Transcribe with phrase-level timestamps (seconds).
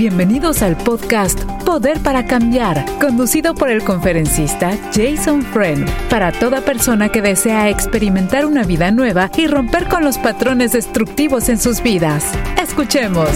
[0.00, 7.10] Bienvenidos al podcast Poder para Cambiar, conducido por el conferencista Jason Friend, para toda persona
[7.10, 12.32] que desea experimentar una vida nueva y romper con los patrones destructivos en sus vidas.
[12.58, 13.28] Escuchemos.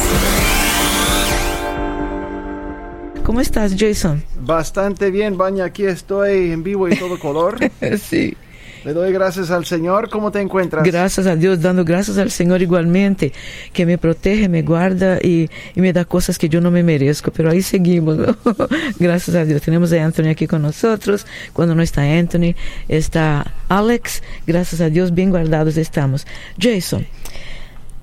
[3.25, 4.25] ¿Cómo estás, Jason?
[4.41, 5.65] Bastante bien, Baña.
[5.65, 7.59] Aquí estoy en vivo y todo color.
[8.01, 8.39] sí.
[8.85, 10.11] Le doy gracias al Señor.
[10.11, 10.85] ¿Cómo te encuentras?
[10.85, 13.33] Gracias a Dios, dando gracias al Señor igualmente,
[13.73, 17.31] que me protege, me guarda y, y me da cosas que yo no me merezco.
[17.31, 18.19] Pero ahí seguimos.
[18.19, 18.37] ¿no?
[18.99, 19.63] gracias a Dios.
[19.63, 21.27] Tenemos a Anthony aquí con nosotros.
[21.55, 22.55] Cuando no está Anthony,
[22.87, 24.23] está Alex.
[24.47, 26.27] Gracias a Dios, bien guardados estamos.
[26.61, 27.07] Jason,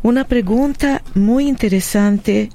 [0.01, 2.49] una pregunta muy interesante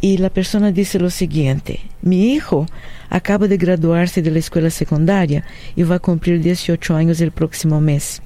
[0.00, 1.80] y la persona dice lo siguiente.
[2.00, 2.66] Mi hijo
[3.10, 5.44] acaba de graduarse de la escuela secundaria
[5.76, 8.22] y va a cumplir 18 años el próximo mes.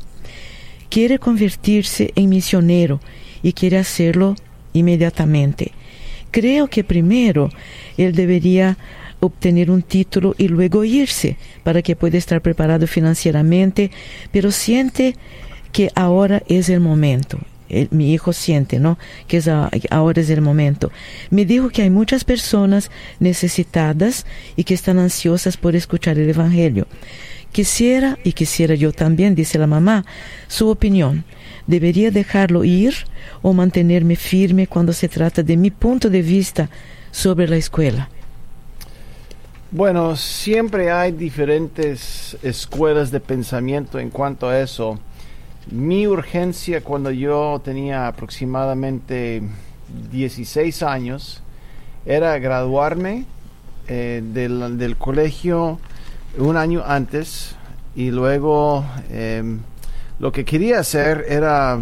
[0.91, 3.01] Quiere convertirse en misionero
[3.43, 4.37] y quiere hacerlo
[4.75, 5.73] inmediatamente.
[6.31, 7.51] Creo que primero
[7.97, 8.77] él debería
[9.21, 13.91] obtener un título y luego irse para que pueda estar preparado financieramente,
[14.31, 15.17] pero siente
[15.73, 17.39] que ahora es el momento
[17.91, 18.99] mi hijo siente, ¿no?
[19.27, 20.91] Que es ahora es el momento.
[21.31, 22.91] Me dijo que hay muchas personas
[23.21, 26.87] necesitadas y que están ansiosas por escuchar el Evangelio.
[27.53, 30.05] Quisiera, y quisiera yo también, dice la mamá,
[30.49, 31.25] su opinión.
[31.67, 32.95] ¿Debería dejarlo ir
[33.43, 36.69] o mantenerme firme cuando se trata de mi punto de vista
[37.11, 38.11] sobre la escuela?
[39.71, 45.01] Bueno, siempre hay diferentes escuelas de pensamiento en cuanto a eso
[45.71, 49.43] mi urgencia cuando yo tenía aproximadamente
[50.11, 51.43] 16 años
[52.05, 53.25] era graduarme
[53.89, 55.79] eh, del, colegio
[56.39, 57.57] un año antes
[57.95, 59.61] y luego em,
[60.19, 61.79] lo que quería hacer era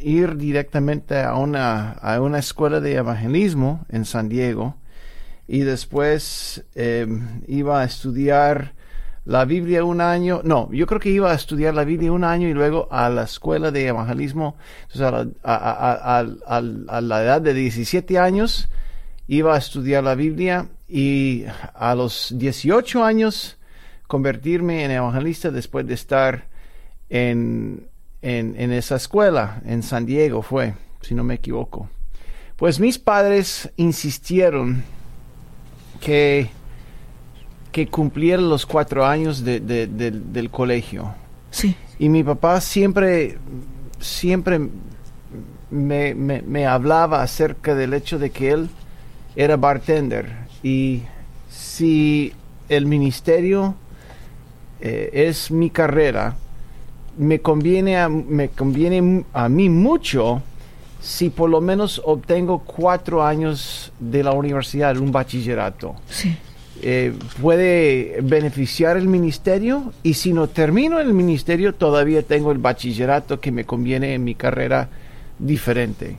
[0.00, 4.76] ir directamente a una, a una escuela de evangelismo en San Diego
[5.48, 8.72] y después em, iba a estudiar
[9.24, 12.48] la Biblia un año, no, yo creo que iba a estudiar la Biblia un año
[12.48, 14.56] y luego a la escuela de evangelismo,
[14.92, 18.68] entonces a la, edad de 17 años
[19.28, 21.44] iba a estudiar la Biblia y
[21.74, 23.58] a los 18 años
[24.08, 26.48] convertirme en evangelista después de estar
[27.08, 27.86] en,
[28.22, 31.88] en, en esa escuela, en San Diego fue, si no me equivoco.
[32.56, 34.82] Pues mis padres insistieron
[36.00, 36.50] que
[37.72, 41.14] que cumpliera los cuatro años de, del colegio.
[41.50, 41.74] Sí.
[41.98, 43.38] Y mi papá siempre,
[43.98, 44.60] siempre
[45.70, 48.68] me, me, hablaba acerca del hecho de que él
[49.34, 50.30] era bartender.
[50.62, 51.02] Y
[51.50, 52.32] si
[52.68, 53.74] el ministerio
[54.80, 56.36] eh, es mi carrera,
[57.16, 60.42] me conviene, a, me conviene a mí mucho
[61.00, 65.96] si por lo menos obtengo cuatro años de la universidad, un bachillerato.
[66.08, 66.36] Sí.
[66.84, 73.38] Eh, puede beneficiar el ministerio y si no termino el ministerio todavía tengo el bachillerato
[73.38, 74.88] que me conviene en mi carrera
[75.38, 76.16] diferente.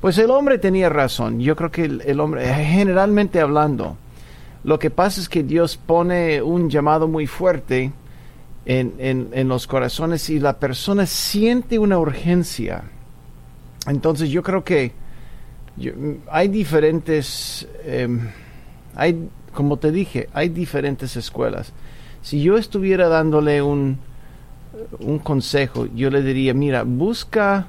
[0.00, 3.96] Pues el hombre tenía razón, yo creo que el, hombre, generalmente hablando,
[4.62, 7.90] lo que pasa es que Dios pone un llamado muy fuerte
[8.66, 8.94] en,
[9.32, 12.84] en, los corazones y la persona siente una urgencia.
[13.88, 14.92] Entonces yo creo que
[16.30, 17.66] hay diferentes...
[17.84, 18.20] Em,
[18.94, 21.72] hay como te dije, hay diferentes escuelas.
[22.22, 23.98] Si yo estuviera dándole un,
[25.00, 27.66] un consejo, yo le diría, mira, busca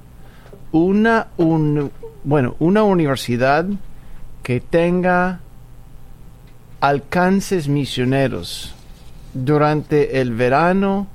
[0.72, 1.90] una, un,
[2.24, 3.66] bueno, una universidad
[4.44, 5.40] que tenga
[6.80, 8.76] alcances misioneros
[9.34, 11.08] durante el verano,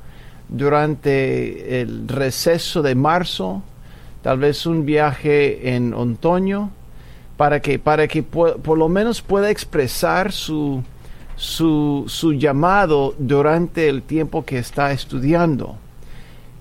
[0.49, 3.63] durante el receso de marzo,
[4.23, 6.73] tal vez un viaje en otoño,
[7.44, 10.82] para que, para que por lo menos pueda expresar su,
[11.37, 15.77] su, su, llamado durante el tiempo que está estudiando.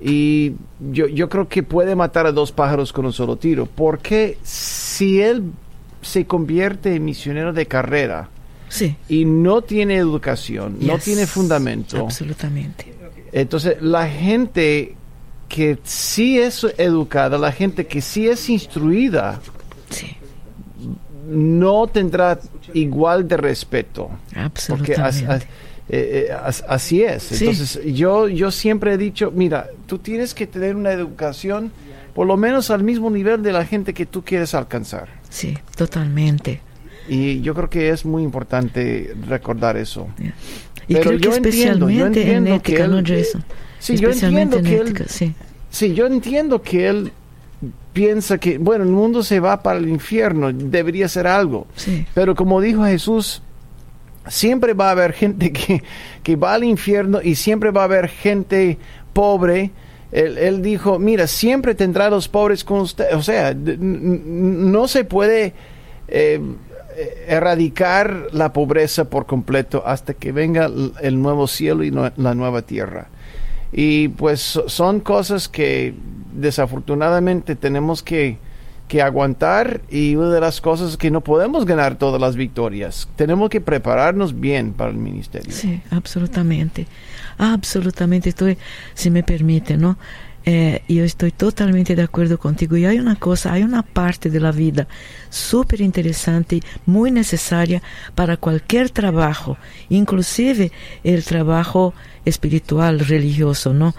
[0.01, 0.55] Y
[0.91, 5.22] yo, yo creo que puede matar a dos pájaros con un solo tiro, porque si
[5.22, 5.53] él
[6.02, 8.29] se convierte en misionero de carrera
[8.67, 8.97] sí.
[9.08, 12.93] y no tiene educación, no tiene fundamento, absolutamente.
[13.31, 14.97] Entonces la gente
[15.47, 19.40] que sí es educada, la gente que sí es instruida,
[19.90, 20.17] sí
[21.28, 22.40] no tendrá
[22.73, 24.09] igual de respeto.
[24.35, 25.25] Absolutamente.
[25.25, 25.43] Porque
[25.90, 26.35] eh, eh,
[26.67, 27.31] así es.
[27.31, 31.72] Entonces, yo, yo siempre he dicho, mira, tú tienes que tener una educación
[32.14, 35.08] por lo menos al mismo nivel de la gente que tú quieres alcanzar.
[35.29, 36.61] Sí, totalmente.
[37.08, 40.08] Y yo creo que es muy importante recordar eso.
[40.87, 43.43] Y creo que especialmente en ética, ¿no, Jason?
[43.79, 45.34] Sí, yo entiendo que él, sí.
[45.70, 47.11] sí, yo entiendo que él
[47.93, 51.67] piensa que, bueno, el mundo se va para el infierno, debería ser algo.
[51.75, 52.05] Sí.
[52.13, 53.41] Pero como dijo Jesús,
[54.28, 55.84] siempre va a haber gente que,
[56.23, 58.78] que va al infierno y siempre va a haber gente
[59.13, 59.72] pobre.
[60.11, 63.16] Él, él dijo, mira, siempre tendrá los pobres con usted.
[63.16, 65.53] O sea, no se puede
[66.07, 66.39] eh,
[67.28, 70.69] erradicar la pobreza por completo hasta que venga
[71.01, 73.07] el nuevo cielo y la nueva tierra.
[73.72, 75.96] Y pues so- son cosas que
[76.35, 78.38] desafortunadamente tenemos que,
[78.88, 83.08] que aguantar y una de las cosas es que no podemos ganar todas las victorias.
[83.16, 85.52] Tenemos que prepararnos bien para el ministerio.
[85.53, 86.88] Sí, absolutamente.
[87.38, 88.30] Absolutamente.
[88.30, 88.58] Estoy,
[88.94, 89.97] si me permite, ¿no?
[90.46, 92.76] Eh, yo estoy totalmente de acuerdo contigo.
[92.76, 94.88] Y hay una cosa, hay una parte de la vida
[95.30, 97.82] súper interesante, muy necesaria
[98.16, 99.58] para cualquier trabajo,
[99.90, 100.72] inclusive
[101.03, 101.94] el trabajo
[102.26, 103.96] espiritual, religioso, ¿no?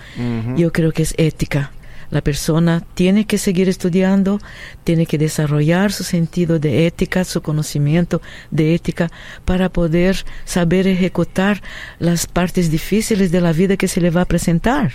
[0.57, 1.73] Yo creo que es ética.
[2.11, 4.39] La persona tiene que seguir estudiando,
[4.85, 8.21] tiene que desarrollar su sentido de ética, su conocimiento
[8.51, 9.11] de ética,
[9.45, 11.63] para poder saber ejecutar
[11.99, 14.93] las partes difíciles de la vida que se le va a presentar.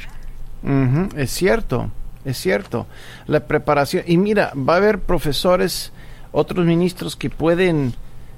[1.15, 1.89] Es cierto,
[2.25, 2.85] es cierto.
[3.27, 4.03] La preparación.
[4.07, 5.91] Y mira, va a haber profesores,
[6.31, 7.93] otros ministros que pueden,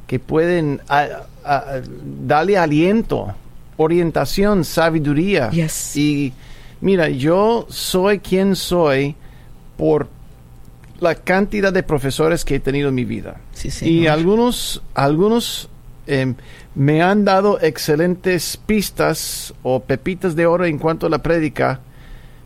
[0.07, 1.81] que pueden a- a-
[2.27, 3.33] darle aliento,
[3.77, 5.49] orientación, sabiduría.
[5.49, 5.95] Yes.
[5.97, 6.33] Y
[6.81, 9.15] mira, yo soy quien soy
[9.77, 10.07] por
[10.99, 13.37] la cantidad de profesores que he tenido en mi vida.
[13.53, 15.69] Sí, Y algunos, algunos
[16.05, 16.35] em,
[16.75, 21.79] me han dado excelentes pistas o pepitas de oro en cuanto a la prédica,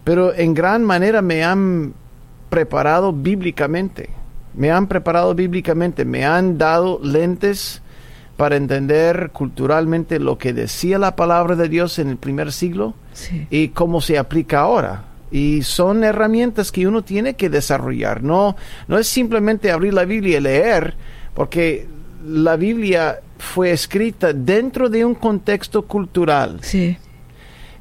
[0.04, 1.94] pero en gran manera me han
[2.50, 4.10] preparado bíblicamente.
[4.54, 7.82] Me han preparado bíblicamente, me han dado lentes
[8.38, 13.48] para entender culturalmente lo que decía la palabra de Dios en el primer siglo Sí.
[13.50, 15.06] y cómo se aplica ahora.
[15.32, 18.24] Y son herramientas que uno tiene que desarrollar.
[18.24, 18.56] No,
[18.88, 20.96] no es simplemente abrir la Biblia y leer,
[21.34, 21.88] porque
[22.26, 26.60] la Biblia fue escrita dentro de un contexto cultural.
[26.62, 26.98] Sí,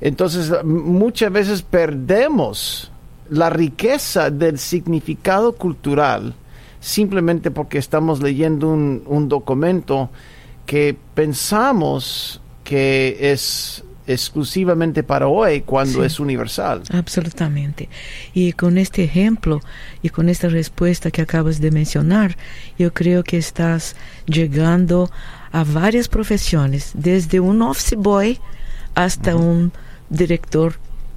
[0.01, 2.91] Entonces, muchas veces perdemos
[3.31, 6.35] la riqueza del significado cultural
[6.81, 10.11] simplemente porque estamos leyendo un, un documento
[10.67, 16.07] que pensamos que es exclusivamente para hoy cuando Sí.
[16.07, 16.83] es universal.
[16.93, 17.89] absolutamente.
[18.35, 19.61] Y con este ejemplo
[20.03, 22.37] y con esta respuesta que acabas de mencionar,
[22.79, 23.97] yo creo que estás
[24.27, 25.11] llegando
[25.53, 28.41] a varias profesiones, desde un office boy
[28.95, 29.73] hasta un
[30.11, 30.75] director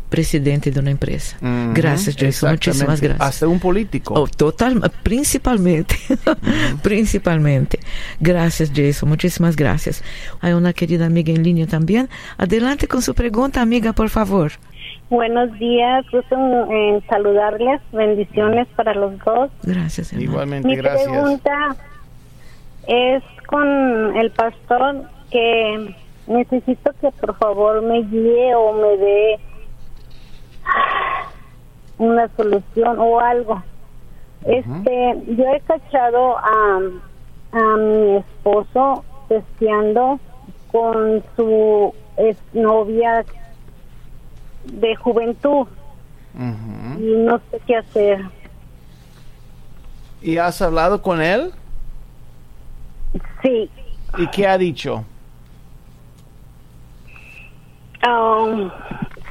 [0.10, 1.38] presidente de una empresa.
[1.42, 2.52] Ujú, Gracias, Jason.
[2.52, 3.08] Muchísimas exactamente.
[3.08, 3.28] gracias.
[3.30, 4.14] Hasta un político.
[4.16, 5.96] Oh, total, principalmente,
[6.84, 7.80] principalmente.
[8.20, 9.10] Gracias, Jason.
[9.10, 10.04] Muchísimas gracias.
[10.42, 12.10] Hay una querida amiga en línea también.
[12.38, 14.52] Adelante con su pregunta, amiga, por favor.
[15.10, 19.50] Buenos días, gusto en, en saludarles, bendiciones para los dos.
[19.64, 20.32] Gracias, hermano.
[20.32, 21.08] Igualmente, Mi gracias.
[21.10, 21.76] pregunta
[22.88, 25.96] es con el pastor que
[26.28, 29.40] necesito que por favor me guíe o me dé
[31.98, 33.62] una solución o algo.
[34.46, 36.80] Este, yo he cachado a,
[37.52, 40.20] a mi esposo testeando
[40.72, 41.94] con su
[42.54, 43.26] novia
[44.66, 45.68] de juventud
[47.00, 48.26] y no sé qué hacer.
[50.22, 51.52] ¿Y has hablado con él?
[53.42, 53.70] Sí,
[54.18, 55.04] ¿Y qué ha dicho?
[58.06, 58.70] um,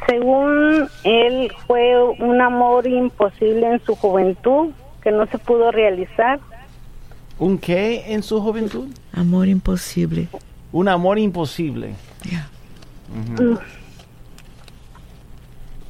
[0.06, 4.70] según él fue un amor imposible en su juventud
[5.02, 6.40] que no se pudo realizar.
[7.38, 8.88] ¿Un qué en su juventud?
[9.12, 10.28] Amor imposible.
[10.72, 11.94] Un amor imposible.
[12.22, 12.48] Ya.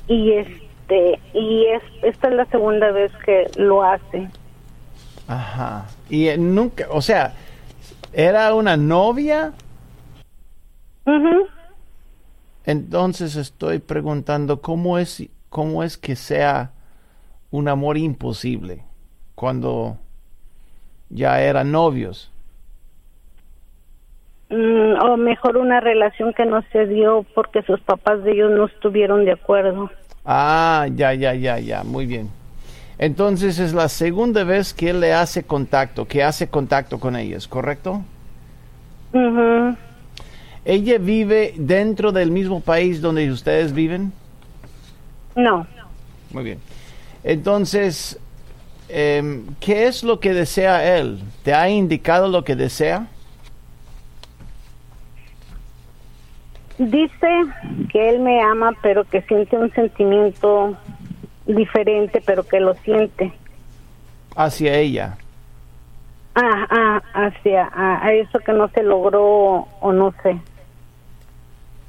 [0.09, 4.29] y este y es esta es la segunda vez que lo hace.
[5.29, 5.87] Ajá.
[6.09, 7.35] Y eh, nunca, o sea,
[8.13, 9.53] era una novia,
[11.07, 11.47] Ujú.
[12.67, 16.73] Entonces estoy preguntando cómo es cómo es que sea
[17.51, 18.83] un amor imposible
[19.35, 19.97] cuando
[21.09, 22.31] ya eran novios.
[24.51, 28.67] Mm, o mejor una relación que no se dio porque sus papás de ellos no
[28.67, 29.91] estuvieron de acuerdo.
[30.25, 32.29] Ah, ya, ya, ya, ya, muy bien.
[32.99, 37.47] Entonces es la segunda vez que él le hace contacto, que hace contacto con ellos,
[37.47, 38.03] ¿correcto?
[40.69, 44.13] ¿Ella vive dentro del mismo país donde ustedes viven?
[45.37, 45.65] No.
[46.33, 46.59] Muy bien.
[47.23, 48.19] Entonces,
[48.89, 51.21] em, ¿qué es lo que desea él?
[51.45, 53.07] ¿Te ha indicado lo que desea?
[56.79, 57.29] Dice
[57.93, 60.77] que él me ama, pero que siente un sentimiento
[61.47, 63.33] diferente, pero que lo siente.
[64.35, 65.17] hacia ella.
[66.35, 70.37] Ah, ah, hacia a eso que no se logró o no sé.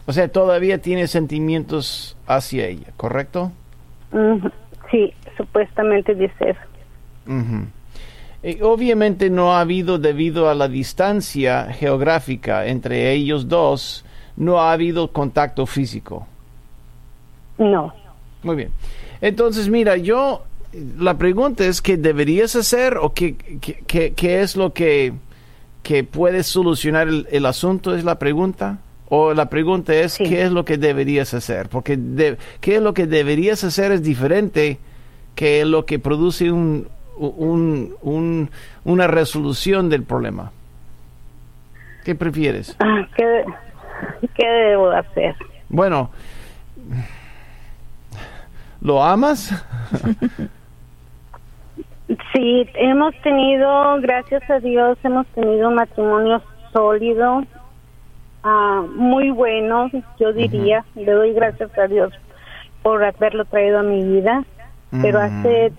[0.07, 3.51] O sea, todavía tiene sentimientos hacia ella, ¿correcto?
[4.89, 6.59] Sí, supuestamente dice eso.
[8.43, 14.05] Eh, obviamente no ha habido, debido a la distancia geográfica entre ellos dos,
[14.37, 16.25] no ha habido contacto físico.
[17.57, 17.93] No.
[18.43, 18.69] Muy bien.
[19.19, 20.43] Entonces, mira, yo,
[20.97, 25.13] la pregunta es, ¿qué deberías hacer o qué, qué- qué- qué es lo que,
[25.83, 27.95] que puede solucionar el, el asunto?
[27.95, 28.77] ¿Es la pregunta?
[29.09, 30.25] O la pregunta es, Sí.
[30.25, 31.69] ¿qué es lo que deberías hacer?
[31.69, 34.79] Porque de- qué es lo que deberías hacer es diferente
[35.35, 36.87] que lo que produce un,
[37.17, 38.49] un- un-
[38.83, 40.51] una resolución del problema.
[42.03, 42.75] ¿Qué prefieres?
[42.79, 43.43] Ah, ¿qué,
[44.35, 45.35] ¿Qué debo hacer?
[45.69, 46.09] Bueno,
[48.81, 49.51] ¿lo amas?
[52.33, 57.43] Sí, hemos tenido, gracias a Dios, hemos tenido un matrimonio sólido,
[58.47, 59.89] ah, muy bueno,
[60.19, 60.85] yo diría.
[60.95, 62.13] Le doy gracias a Dios
[62.83, 64.43] por haberlo traído a mi vida.
[65.01, 65.23] Pero Mm.
[65.23, 65.73] hace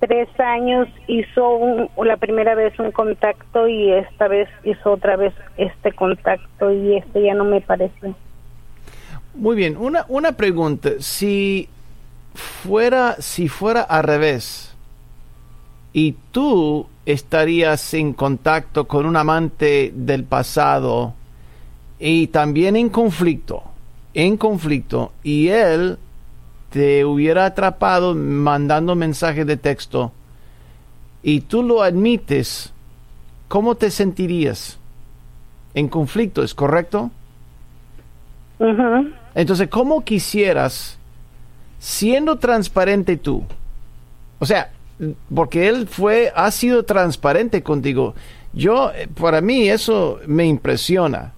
[0.00, 5.34] tres años hizo un- la primera vez un contacto y esta vez hizo otra vez
[5.58, 8.14] este contacto y este ya no me parece.
[9.34, 10.90] Muy bien, una, una pregunta.
[11.00, 11.68] Si
[12.34, 14.74] fuera, si fuera al revés
[15.92, 21.12] y tú estarías en contacto con un amante del pasado
[21.98, 23.62] y también en conflicto,
[24.14, 25.98] en conflicto, y él
[26.70, 30.12] te hubiera atrapado mandando mensajes de texto
[31.22, 32.72] y tú lo admites,
[33.48, 34.78] ¿cómo te sentirías?
[35.74, 37.10] En conflicto, ¿es correcto?
[39.34, 40.98] Entonces, ¿cómo quisieras,
[41.78, 43.44] siendo transparente tú,
[44.38, 44.70] o sea,
[45.34, 48.14] porque él fue, ha sido transparente contigo,
[48.52, 51.32] yo, eh, para mí eso me impresiona.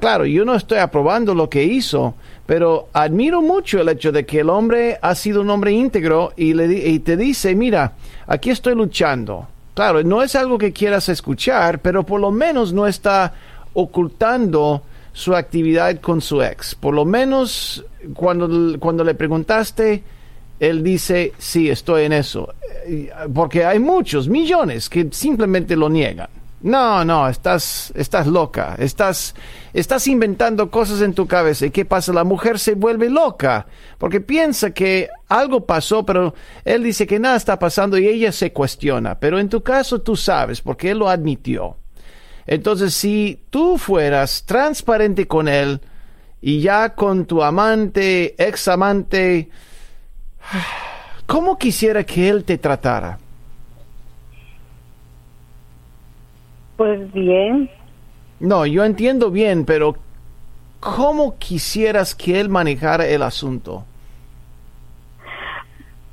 [0.00, 2.14] Claro, yo no estoy aprobando lo que hizo,
[2.46, 6.52] pero admiro mucho el hecho de que el hombre ha sido un hombre íntegro y,
[6.52, 7.92] le, y te dice, mira,
[8.26, 9.48] aquí estoy luchando.
[9.74, 13.32] Claro, no es algo que quieras escuchar, pero por lo menos no está
[13.72, 14.82] ocultando
[15.12, 16.74] su actividad con su ex.
[16.74, 17.84] Por lo menos
[18.14, 20.02] cuando, cuando le preguntaste,
[20.60, 22.52] él dice, sí, estoy en eso.
[22.86, 26.28] Eh, Porque hay muchos, millones, que simplemente lo niegan.
[26.64, 29.34] No, no, estás, estás loca, estás,
[29.74, 31.66] estás inventando cosas en tu cabeza.
[31.66, 32.10] ¿Y qué pasa?
[32.14, 33.66] La mujer se vuelve loca
[33.98, 36.32] porque piensa que algo pasó, pero
[36.64, 39.20] él dice que nada está pasando y ella se cuestiona.
[39.20, 41.76] Pero en tu caso tú sabes porque él lo admitió.
[42.46, 45.82] Entonces, si tú fueras transparente con él
[46.40, 49.50] y ya con tu amante, ex amante,
[51.26, 53.18] ¿cómo quisiera que él te tratara?
[56.76, 57.70] Pues bien,
[58.40, 59.96] No, yo entiendo bien, pero
[60.80, 63.84] ¿cómo quisieras que él manejara el asunto?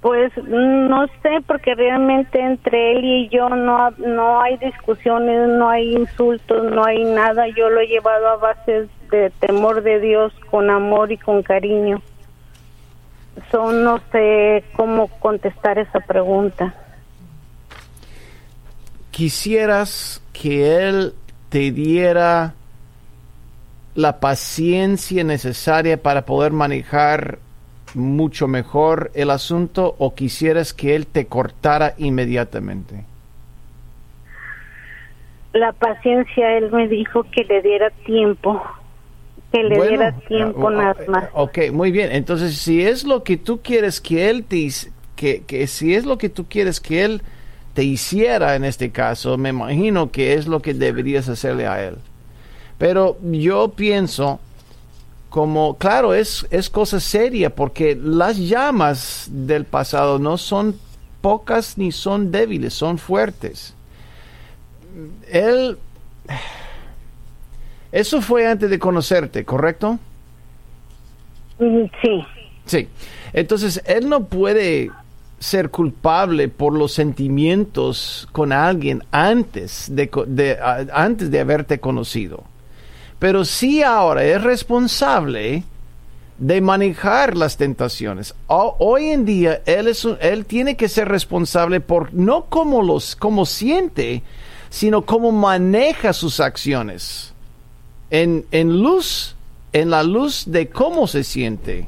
[0.02, 5.70] Pues mm, no sé, porque realmente entre él y yo no, no hay discusiones, no
[5.70, 7.48] hay insultos, no hay nada.
[7.50, 12.02] Yo lo he llevado a base de temor de Dios, con amor y con cariño.
[13.52, 16.74] So, no sé cómo contestar esa pregunta.
[19.12, 21.14] ¿Quisieras que él
[21.50, 22.54] te diera
[23.96, 27.40] la paciencia necesaria para poder manejar
[27.94, 33.04] mucho mejor el asunto o quisieras que él te cortara inmediatamente?
[35.54, 38.64] La paciencia, él me dijo que le diera tiempo,
[39.52, 41.30] que le Bueno, diera tiempo ah, nada ah, más.
[41.34, 42.14] Ok, muy bien.
[42.14, 44.70] Entonces, si es lo que tú quieres que él te
[45.18, 47.22] que, que si es lo que tú quieres que él
[47.74, 51.96] te hiciera en este caso, me imagino que es lo que deberías hacerle a él.
[52.78, 54.40] Pero yo pienso
[55.30, 60.76] como, claro, es, es cosa seria porque las llamas del pasado no son
[61.22, 63.74] pocas ni son débiles, son fuertes.
[65.32, 65.78] Él...
[67.92, 70.00] Eso fue antes de conocerte, ¿correcto?
[71.60, 72.26] Mm, Sí,
[72.66, 72.88] Sí.
[73.34, 74.92] Entonces, él no puede
[75.42, 80.58] ser culpable por los sentimientos con alguien antes de,
[80.94, 82.44] antes de haberte conocido.
[83.18, 85.64] Pero sí ahora es responsable
[86.38, 88.34] de manejar las tentaciones.
[88.48, 93.16] Ho- hoy en día él, es él tiene que ser responsable por no como los
[93.46, 94.22] siente,
[94.70, 97.34] sino cómo maneja sus acciones.
[98.12, 99.36] En, en luz,
[99.74, 101.88] en la luz de cómo se siente.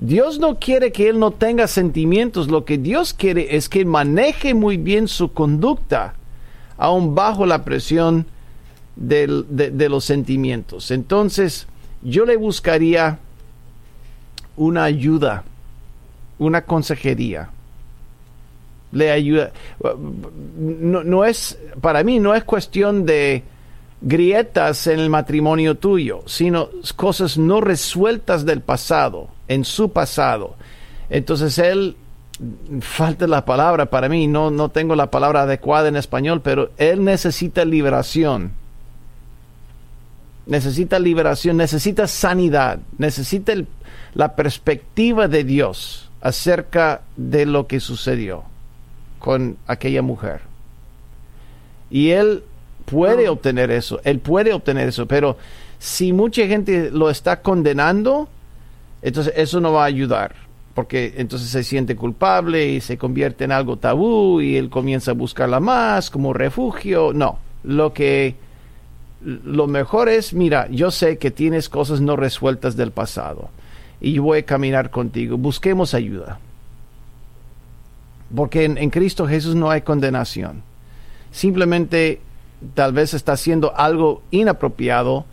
[0.00, 4.54] Dios no quiere que él no tenga sentimientos, lo que Dios quiere es que maneje
[4.54, 6.14] muy bien su conducta,
[6.78, 8.24] aún bajo la presión
[8.96, 9.26] de,
[9.90, 10.90] los sentimientos.
[10.90, 11.66] Entonces,
[12.00, 13.18] yo le buscaría
[14.56, 15.44] una ayuda,
[16.38, 17.50] una consejería.
[18.92, 19.52] Le ayuda.
[20.56, 23.42] No es, para mí no es cuestión de
[24.00, 30.54] grietas en el matrimonio tuyo, sino cosas no resueltas del pasado, en su pasado.
[31.10, 31.96] Entonces él,
[32.80, 37.04] falta la palabra para mí, no, no tengo la palabra adecuada en español, pero él
[37.04, 38.52] necesita liberación.
[40.46, 43.52] Necesita liberación, necesita sanidad, necesita
[44.14, 48.44] la perspectiva de Dios acerca de lo que sucedió
[49.18, 50.42] con aquella mujer.
[51.90, 52.44] Y él
[52.84, 55.36] puede obtener eso, él puede obtener eso, pero
[55.80, 58.28] si mucha gente lo está condenando,
[59.02, 60.34] entonces eso no va a ayudar,
[60.74, 65.14] porque entonces se siente culpable y se convierte en algo tabú y él comienza a
[65.14, 67.12] buscarla más como refugio.
[67.12, 68.36] No, lo que
[69.22, 73.50] lo mejor es, mira, yo sé que tienes cosas no resueltas del pasado
[74.00, 75.36] y yo voy a caminar contigo.
[75.36, 76.38] Busquemos ayuda.
[78.34, 80.62] Porque en, en Cristo Jesús no hay condenación.
[81.32, 82.20] Simplemente
[82.74, 85.24] tal vez está haciendo algo inapropiado,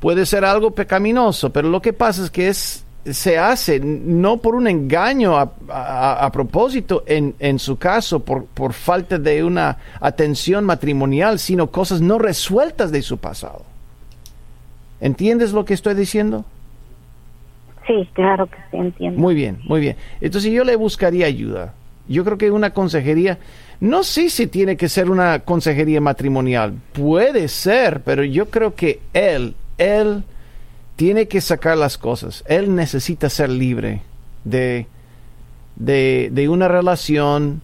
[0.00, 4.54] puede ser algo pecaminoso, pero lo que pasa es que es se hace no por
[4.54, 11.38] un engaño a, propósito en, en, su caso, por, por falta de una atención matrimonial,
[11.38, 13.62] sino cosas no resueltas de su pasado.
[15.00, 16.44] ¿Entiendes lo que estoy diciendo?
[17.86, 19.20] Sí, claro que sí, entiendo.
[19.20, 19.96] Muy bien, muy bien.
[20.20, 21.74] Entonces yo le buscaría ayuda.
[22.08, 23.38] Yo creo que una consejería
[23.80, 26.74] no sé si tiene que ser una consejería matrimonial.
[26.92, 30.22] Puede ser, pero yo creo que él, él
[30.96, 32.44] tiene que sacar las cosas.
[32.46, 34.02] Él necesita ser libre
[34.44, 34.86] de,
[35.76, 37.62] de, de una relación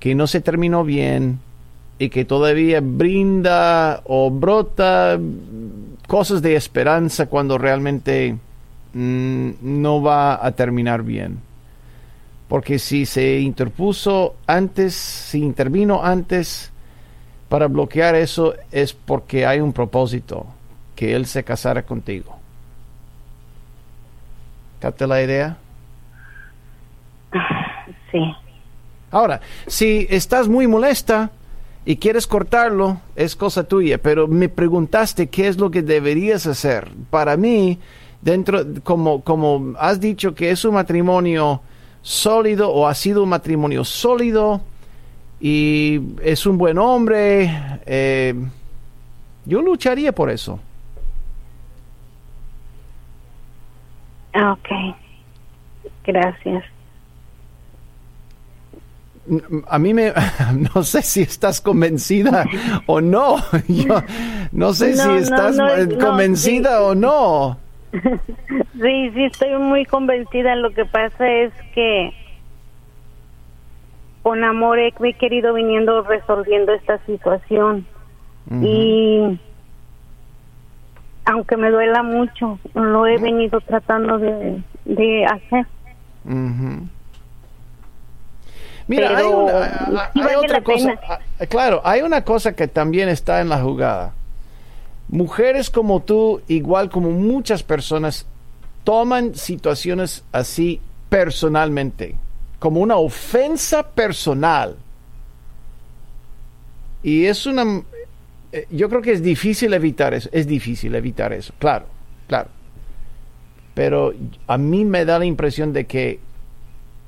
[0.00, 1.40] que no se terminó bien
[1.98, 5.18] y que todavía brinda o brota
[6.06, 8.36] cosas de esperanza cuando realmente
[8.94, 11.40] mm, no va a terminar bien.
[12.48, 16.70] Porque si se interpuso antes, si intervino antes
[17.48, 20.46] para bloquear eso, es porque hay un propósito,
[20.94, 22.37] que él se casara contigo.
[24.80, 25.56] ¿Capte la idea?
[28.10, 28.20] Sí.
[29.10, 31.30] Ahora, si estás muy molesta
[31.84, 36.88] y quieres cortarlo, es cosa tuya, pero me preguntaste qué es lo que deberías hacer.
[37.10, 37.78] Para mí,
[38.22, 41.60] dentro, como, como has dicho que es un matrimonio
[42.00, 44.62] sólido o ha sido un matrimonio sólido
[45.40, 48.34] y es un buen hombre, eh,
[49.44, 50.60] yo lucharía por eso.
[54.40, 54.94] Ah, ok,
[56.04, 56.64] gracias.
[59.66, 60.12] A mí me,
[60.74, 62.46] no sé si estás convencida
[62.86, 63.38] o no.
[63.68, 64.00] Yo
[64.52, 65.58] no sé si estás
[66.00, 67.58] convencida o no.
[68.80, 70.54] Sí, sí, estoy muy convencida.
[70.54, 72.12] Lo que pasa es que
[74.22, 77.86] con amor he, querido viniendo resolviendo esta situación.
[78.62, 79.40] Y
[81.28, 85.66] aunque me duela mucho, lo he venido tratando de, de hacer.
[88.86, 90.98] Mira, hay, otra cosa.
[91.06, 94.14] Ah, claro, hay una cosa que también está en la jugada.
[95.08, 98.24] Mujeres como tú, igual como muchas personas,
[98.84, 102.14] toman situaciones así personalmente,
[102.58, 104.76] como una ofensa personal.
[107.02, 107.82] Y es una...
[108.52, 111.86] Eh, yo creo que es difícil evitar eso, es difícil evitar eso, claro,
[112.26, 112.48] claro.
[113.74, 114.12] Pero
[114.46, 116.18] a mí me da la impresión de que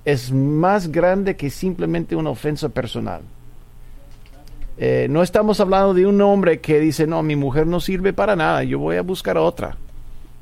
[0.04, 3.22] es más grande que simplemente una ofensa personal.
[4.76, 8.36] Eh, no estamos hablando de un hombre que dice, no, mi mujer no sirve para
[8.36, 9.76] nada, yo voy a buscar otra.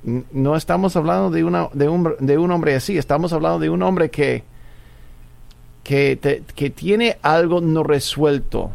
[0.03, 3.83] No estamos hablando de, una, de, un, de un hombre así, estamos hablando de un
[3.83, 4.45] hombre que,
[5.83, 8.73] que, que tiene algo no resuelto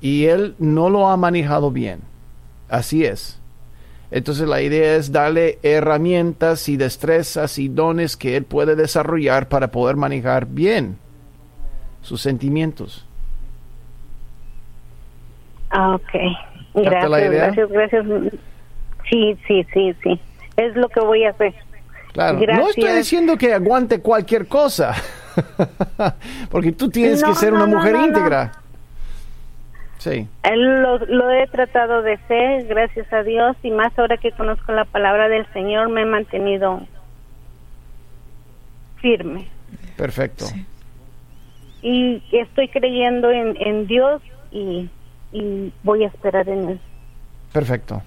[0.00, 2.00] y él no lo ha manejado bien.
[2.68, 3.40] Así es.
[4.10, 9.68] Entonces la idea es darle herramientas y destrezas y dones que él puede desarrollar para
[9.68, 10.96] poder manejar bien
[12.02, 13.06] sus sentimientos.
[15.70, 16.12] Ah, ok.
[16.74, 18.06] Gracias, gracias, gracias.
[19.08, 20.20] Sí, sí, sí, sí.
[20.56, 21.54] Es lo que voy a hacer.
[22.12, 22.40] Claro.
[22.40, 24.94] No estoy diciendo que aguante cualquier cosa,
[26.50, 28.59] porque tú tienes que ser una mujer íntegra.
[30.00, 30.26] Sí.
[30.50, 34.86] Lo, lo he tratado de ser, gracias a Dios, y más ahora que conozco la
[34.86, 36.86] palabra del Señor, me he mantenido
[38.96, 39.46] firme.
[39.98, 40.46] Perfecto.
[41.82, 44.88] Y estoy creyendo en, en Dios y,
[45.32, 46.80] y voy a esperar en Él.
[47.52, 48.02] Perfecto.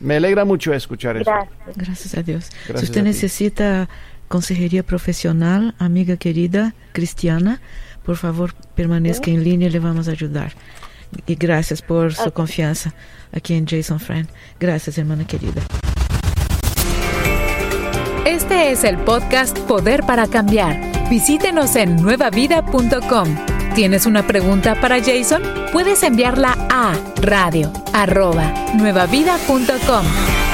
[0.00, 1.30] Me alegra mucho escuchar eso.
[1.30, 1.76] Gracias.
[1.76, 2.50] Gracias a Dios.
[2.50, 3.88] Gracias si usted necesita
[4.28, 7.60] consejería profesional, amiga querida cristiana,
[8.06, 10.52] por favor permanezca en línea, le vamos a ayudar.
[11.26, 12.94] Y gracias por su confianza
[13.32, 14.28] aquí en Jason Friend.
[14.58, 15.60] Gracias, hermana querida.
[18.24, 21.08] Este es el podcast Poder para Cambiar.
[21.10, 23.36] Visítenos en nuevavida.com.
[23.74, 25.42] ¿Tienes una pregunta para Jason?
[25.72, 30.45] Puedes enviarla a radio arroba nuevavida.com.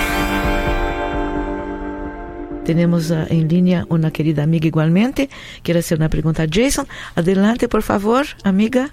[2.65, 5.29] Tenemos ah, en línea una querida amiga igualmente.
[5.63, 6.87] Quiere hacer una pregunta a Jason.
[7.17, 8.91] Adelante, por favor, amiga.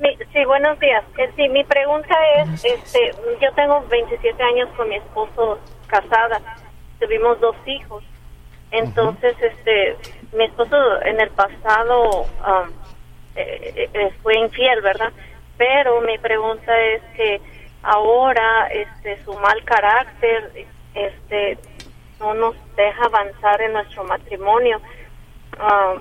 [0.00, 1.04] Mi- sí, buenos días.
[1.18, 6.40] Eh, sí, mi pregunta es, este, yo tengo 27 años con mi esposo casada,
[6.98, 8.02] tuvimos dos hijos.
[8.70, 9.96] Entonces, este,
[10.36, 12.70] mi esposo en el pasado um,
[13.34, 15.12] eh, eh, fue infiel, ¿verdad?
[15.56, 17.40] Pero mi pregunta es que
[17.82, 21.58] ahora, este, su mal carácter, este,
[22.20, 24.80] no nos deja avanzar en nuestro matrimonio.
[25.58, 26.00] Um,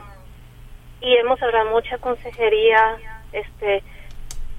[1.01, 2.97] y hemos hablado mucha consejería,
[3.31, 3.83] este,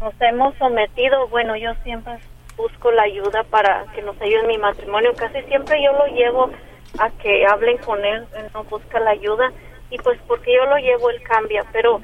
[0.01, 2.19] nos hemos sometido, bueno, yo siempre
[2.57, 6.51] busco la ayuda para que nos ayude en mi matrimonio, casi siempre yo lo llevo
[6.99, 9.53] a que hablen con él, él no busca la ayuda.
[9.91, 12.03] Y pues porque yo lo llevo él cambia, pero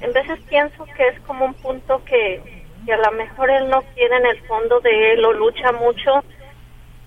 [0.00, 2.40] en veces pienso que es como un punto que,
[2.86, 6.22] que a lo mejor él no quiere en el fondo de él o lucha mucho.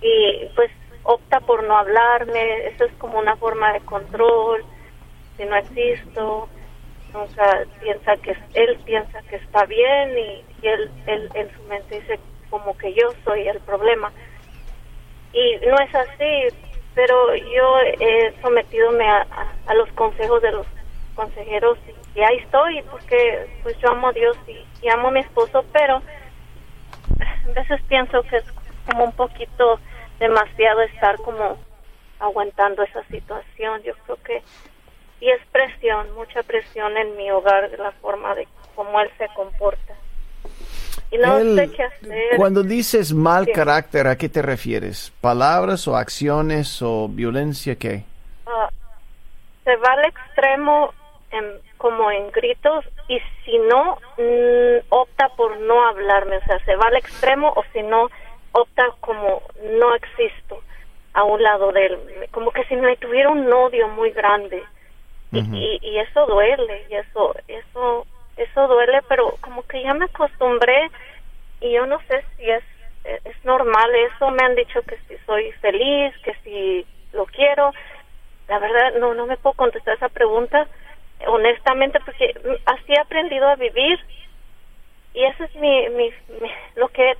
[0.02, 0.70] Y pues
[1.04, 4.64] opta por no hablarme, eso es como una forma de control,
[5.36, 6.48] si no existo,
[7.12, 12.20] nunca piensa que él piensa que está bien y, él, él en su mente dice
[12.50, 14.12] como que yo soy el problema.
[15.32, 16.54] Y no es así
[16.94, 20.66] pero yo he sometidome a, a, a los consejos de los
[21.14, 25.12] consejeros y, y ahí estoy porque pues yo amo a Dios y, y amo a
[25.12, 25.96] mi esposo pero
[27.20, 28.44] a veces pienso que es
[28.90, 29.80] como un poquito
[30.22, 31.58] demasiado estar como
[32.20, 34.42] aguantando esa situación yo creo que
[35.20, 39.28] y es presión, mucha presión en mi hogar de la forma de cómo él se
[39.36, 39.94] comporta.
[41.12, 42.36] Y no Él- sé qué hacer.
[42.36, 43.52] Cuando dices mal Sí.
[43.52, 45.12] carácter, ¿a qué te refieres?
[45.20, 48.02] ¿Palabras o acciones o violencia qué?
[48.46, 48.68] Ah,
[49.64, 50.92] se va al extremo
[51.30, 56.38] en- como en gritos y si no, mm, opta por no hablarme.
[56.38, 58.08] O sea, se va al extremo o si no,
[58.52, 60.62] opta como no existo
[61.14, 62.28] a un lado de él.
[62.30, 64.62] Como que si me tuviera un odio muy grande.
[65.32, 70.04] Y, y, y eso duele, y eso, eso, eso duele, pero como que ya me
[70.06, 70.90] acostumbré
[71.60, 72.62] y yo no sé si es,
[73.04, 74.30] es normal eso.
[74.30, 77.72] Me han dicho que si soy feliz, que si lo quiero.
[78.48, 80.68] La verdad, no, no me puedo contestar esa pregunta
[81.26, 82.34] honestamente porque
[82.66, 83.98] así he aprendido a vivir
[85.14, 86.10] y eso es mi, mi,
[86.40, 87.16] mi- lo que he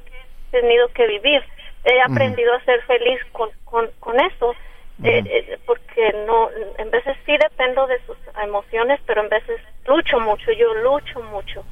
[0.52, 1.42] tenido que vivir.
[1.84, 4.54] He aprendido a ser feliz con, con, con eso.
[5.02, 10.20] Eh, eh, porque no en veces sí dependo de sus emociones pero en veces lucho
[10.20, 11.64] mucho yo lucho mucho.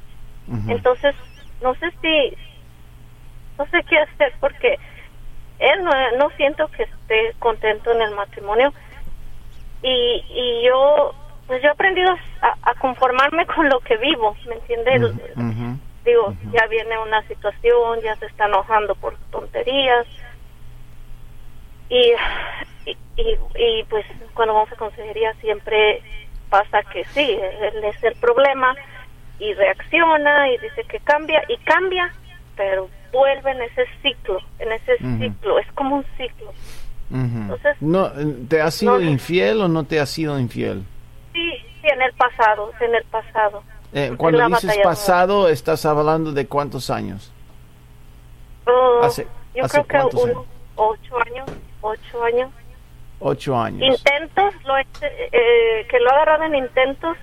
[0.67, 1.15] Entonces
[1.61, 2.35] no sé si
[3.57, 4.77] no sé qué hacer porque
[5.59, 8.73] él no, no siento que esté contento en el matrimonio.
[9.81, 11.15] Y, y yo
[11.47, 12.09] pues yo he aprendido
[12.41, 15.01] a, a conformarme con lo que vivo me entiendes
[16.05, 20.07] Digo ya viene una situación ya se está enojando por tonterías
[21.89, 22.13] y,
[22.85, 26.01] y, y, y, pues cuando vamos a consejería siempre
[26.49, 28.75] pasa que sí, él es el problema
[29.39, 32.13] y reacciona y dice que cambia y cambia,
[32.55, 36.49] pero vuelve en ese ciclo, en ese ciclo, es como un ciclo.
[37.09, 37.41] Ujú.
[37.41, 38.09] Entonces- no,
[38.47, 39.01] ¿Te has sido No.
[39.01, 40.83] infiel o no te has sido infiel?
[41.33, 43.63] Sí, sí, en el pasado, en el pasado.
[43.93, 47.31] Eh, cuando dices pasado, estás hablando de cuántos años.
[48.65, 51.49] Oh, Hace- yo hace creo que unos ocho años,
[51.81, 52.49] ocho años.
[53.19, 53.81] Ocho años.
[53.99, 57.17] Intentos, lo he- eh, que lo he agarrado en intentos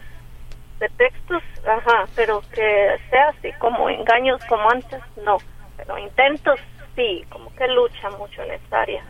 [0.79, 5.39] de textos, ajá, pero que sea así como engaños como antes, no.
[5.77, 6.61] Pero intentos,
[6.95, 9.03] sí, como que lucha mucho en esta área.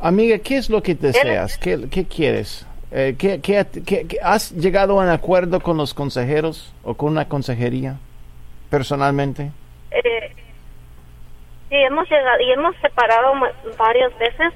[0.00, 1.56] Amiga, ¿qué es lo que deseas?
[1.58, 2.66] ¿Qué, qué quieres?
[2.96, 7.26] Eh, ¿qué, qué- qué- ¿Has llegado a un acuerdo con los consejeros o con una
[7.28, 7.96] consejería
[8.70, 9.50] personalmente?
[9.90, 10.32] Eh,
[11.68, 13.32] sí, hemos llegado y hemos separado
[13.76, 14.52] varias veces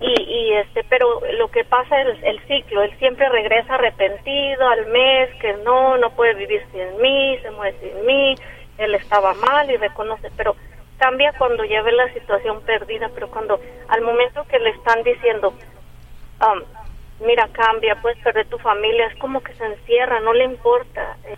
[0.00, 2.82] y, y este, pero lo que pasa es el ciclo.
[2.82, 7.74] Él siempre regresa arrepentido al mes que no, no puede vivir sin mí, se muere
[7.80, 8.34] sin mí.
[8.76, 10.56] Él estaba mal y reconoce, pero
[10.98, 13.58] cambia cuando ya ve la situación perdida, pero cuando
[13.88, 15.54] al momento que le están diciendo,
[16.42, 16.60] um,
[17.26, 21.36] mira, cambia, puedes perder tu familia, es como que se encierra, no le importa, eh,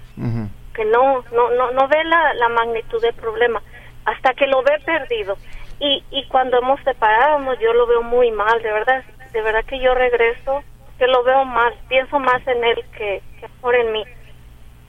[0.75, 3.63] que no, no, no, no ve la, la magnitud del problema,
[4.05, 5.37] hasta que lo ve perdido.
[5.81, 9.81] Y, y cuando hemos separado, yo lo veo muy mal, de verdad, de verdad que
[9.81, 10.63] yo regreso,
[10.99, 14.05] que lo veo mal, pienso más en él que, que por en mí.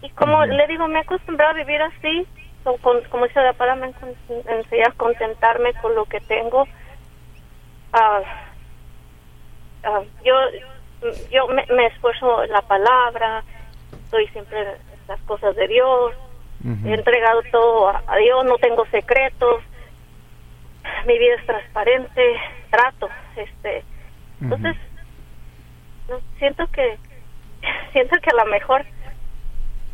[0.01, 2.27] Y como le digo, me he acostumbrado a vivir así,
[3.09, 6.67] como dice la palabra, me a contentarme con lo que tengo.
[7.93, 8.21] Ah,
[9.83, 10.33] ah, yo
[11.31, 13.43] yo me, esfuerzo en la palabra,
[14.05, 16.13] estoy siempre en las cosas de Dios,
[16.83, 19.63] he entregado todo a, Dios, no tengo secretos,
[21.05, 22.35] mi vida es transparente,
[22.71, 23.83] trato, este,
[24.41, 24.75] entonces
[26.37, 26.97] siento que
[27.91, 28.85] siento que a lo mejor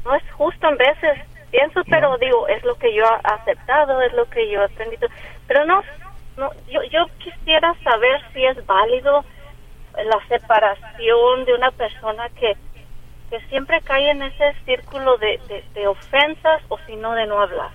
[0.06, 1.19] no es justo en veces
[1.52, 5.08] pienso pero digo es lo que yo he aceptado es lo que yo he aprendido
[5.47, 5.84] pero no
[6.38, 9.24] no yo yo quisiera saber si es válido
[9.97, 12.56] la separación de una persona que,
[13.30, 15.39] que siempre cae en ese círculo de,
[15.73, 17.71] de, ofensas o si no de no hablar.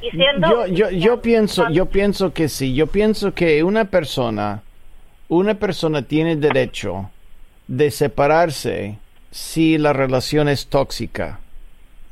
[0.00, 4.62] Y yo, yo, yo pienso yo pienso que sí yo pienso que una persona
[5.28, 7.08] una persona tiene derecho
[7.68, 8.98] de separarse
[9.30, 11.38] si la relación es tóxica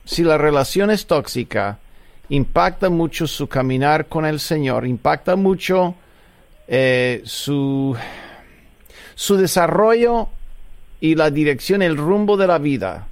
[0.05, 1.81] si la relación es tóxica
[2.29, 5.97] impacta mucho su caminar con el Señor impacta mucho
[6.69, 7.97] eh, su
[9.15, 10.29] su desarrollo
[11.01, 13.09] y la dirección, el rumbo de la vida.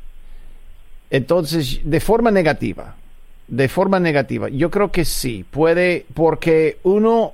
[1.10, 2.96] Entonces, de forma negativa,
[3.46, 7.32] de forma negativa, yo creo que sí, puede, porque uno,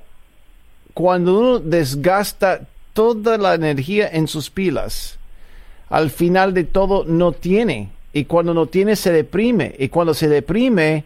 [0.93, 2.61] cuando uno desgasta
[2.93, 5.19] toda la energía en sus pilas,
[5.89, 10.29] al final de todo no tiene, y cuando no tiene se deprime, y cuando se
[10.29, 11.03] deprime,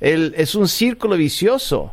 [0.00, 1.92] es un círculo vicioso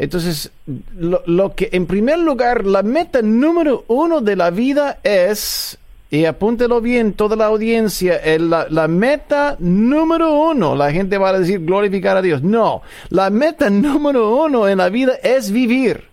[0.00, 0.50] entonces,
[0.96, 5.76] lo, que en primer lugar, la meta número uno de la vida es,
[6.10, 11.38] y apúntelo bien toda la audiencia, la, la, meta número uno, la gente va a
[11.38, 12.42] decir glorificar a Dios.
[12.42, 16.04] No, la meta número uno en la vida es vivir.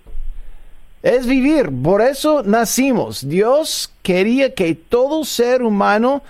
[1.02, 1.71] Es vivir.
[1.82, 3.26] Por eso nacimos.
[3.30, 6.23] Dios quería que todo ser humano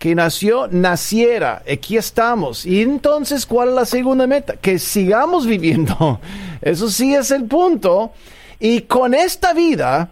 [0.00, 1.62] que nació naciera.
[1.70, 2.64] Aquí estamos.
[2.64, 4.56] Y entonces, ¿cuál es la segunda meta?
[4.56, 6.18] Que sigamos viviendo.
[6.62, 8.12] Eso sí es el punto.
[8.58, 10.08] Y con esta vida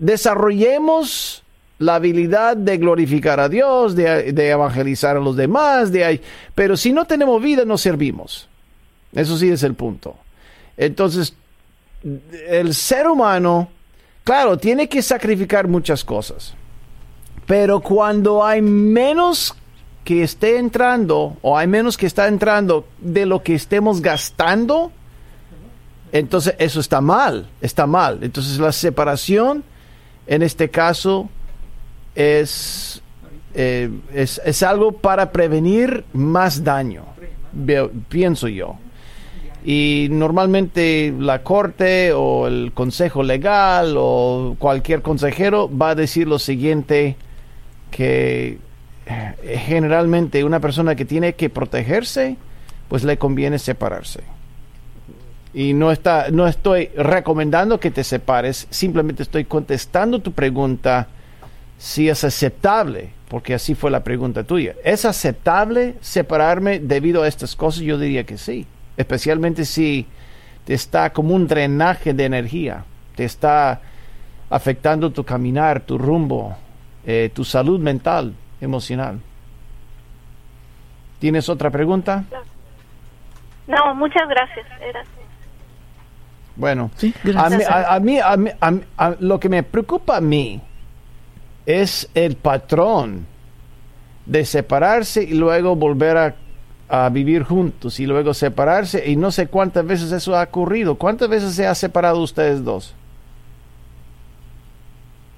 [0.00, 1.44] desarrollemos
[1.78, 6.20] la habilidad de glorificar a Dios, de, evangelizar a los demás, de,
[6.56, 8.48] pero si no tenemos vida no servimos.
[9.12, 10.16] Eso sí es el punto.
[10.76, 11.36] Entonces,
[12.48, 13.68] el ser humano,
[14.24, 16.56] claro, tiene que sacrificar muchas cosas.
[17.46, 19.54] Pero cuando hay menos
[20.04, 24.92] que esté entrando o hay menos que está entrando de lo que estemos gastando,
[26.12, 28.20] entonces eso está mal, está mal.
[28.22, 29.64] Entonces la separación
[30.26, 31.28] en este caso
[32.14, 33.02] es,
[33.54, 37.04] eh, es, algo para prevenir más daño,
[38.08, 38.76] pienso yo.
[39.64, 46.38] Y normalmente la corte o el consejo legal o cualquier consejero va a decir lo
[46.38, 47.16] siguiente,
[47.94, 48.58] que
[49.06, 52.36] eh, generalmente una persona que tiene que protegerse,
[52.88, 54.20] pues le conviene separarse.
[55.52, 61.06] Y no, está, no estoy recomendando que te separes, simplemente estoy contestando tu pregunta
[61.78, 64.74] si es aceptable, porque así fue la pregunta tuya.
[64.82, 67.82] ¿Es aceptable separarme debido a estas cosas?
[67.82, 70.08] Yo diría que sí, especialmente si
[70.64, 73.82] te está como un drenaje de energía, te está
[74.50, 76.56] afectando tu caminar, tu rumbo,
[77.06, 79.20] eh, tu salud mental, emocional.
[81.18, 82.24] ¿Tienes otra pregunta?
[83.66, 84.66] No, muchas gracias.
[86.56, 86.90] Bueno,
[87.36, 88.80] a, mí, a, mí,
[89.20, 90.60] lo que me preocupa a mí
[91.66, 93.26] es el patrón
[94.26, 96.34] de separarse y luego volver a,
[96.88, 100.94] a, vivir juntos y luego separarse y no sé cuántas veces eso ha ocurrido.
[100.94, 102.94] ¿Cuántas veces se ha separado ustedes dos?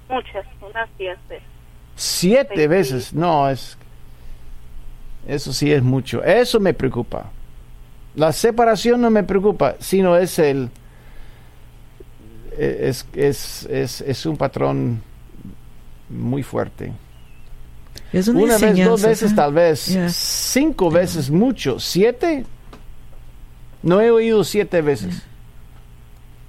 [0.09, 1.56] Muchas, unas diez veces.
[1.97, 3.13] Siete veces.
[3.13, 3.77] No, es.
[5.27, 6.23] Eso sí es mucho.
[6.23, 7.33] Eso me preocupa.
[8.15, 10.71] La separación no me preocupa, sino es el.
[12.57, 15.03] Es, es, es, es un patrón
[16.09, 16.93] muy fuerte.
[18.13, 19.99] Es una, vez, dos veces, tal vez.
[20.11, 21.81] Cinco veces, mucho.
[21.81, 22.47] ¿Siete?
[23.83, 25.23] No he oído siete veces.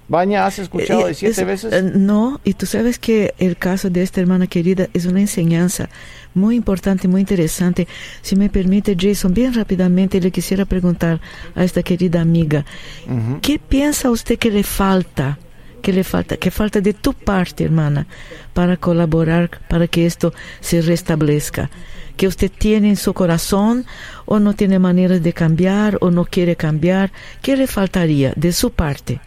[0.09, 1.73] Baña, ¿has escuchado Eh, de siete es- veces?
[1.73, 5.89] eh, no, y tú sabes que el caso de esta hermana querida es una enseñanza
[6.33, 7.87] muy importante, muy interesante.
[8.21, 11.19] Si me permite, Jason, bien rápidamente le quisiera preguntar
[11.55, 12.63] a esta querida amiga,
[13.05, 13.39] Ujú.
[13.41, 15.39] ¿qué piensa usted que le falta?
[15.81, 16.37] ¿Qué le falta?
[16.37, 18.07] ¿Qué falta de tu parte, hermana,
[18.53, 21.69] para colaborar para que esto se restablezca?
[22.15, 23.85] ¿Que usted tiene en su corazón
[24.25, 27.11] o no tiene manera de cambiar o no quiere cambiar?
[27.41, 29.19] ¿Qué le faltaría de su parte?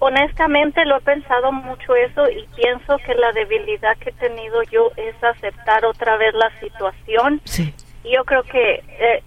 [0.00, 4.92] Honestamente lo he pensado mucho eso y pienso que la debilidad que he tenido yo
[4.96, 7.40] es aceptar otra vez la situación.
[7.44, 7.74] Sí.
[8.04, 9.22] Y yo creo que eh,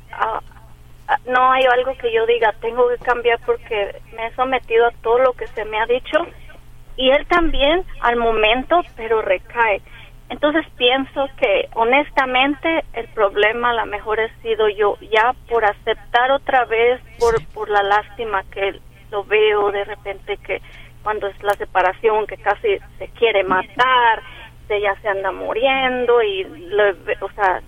[1.28, 5.20] no hay algo que yo diga, tengo que cambiar porque me he sometido a todo
[5.20, 6.26] lo que se me ha dicho.
[6.96, 9.82] Y él también al momento, pero recae.
[10.30, 16.32] Entonces pienso que honestamente el problema a lo mejor he sido yo, ya por aceptar
[16.32, 18.80] otra vez, por, por la lástima que
[19.12, 20.62] lo veo de repente que
[21.04, 24.22] cuando es la separación, que casi se quiere matar,
[24.70, 27.62] ya se anda muriendo y, lo ve- o sea,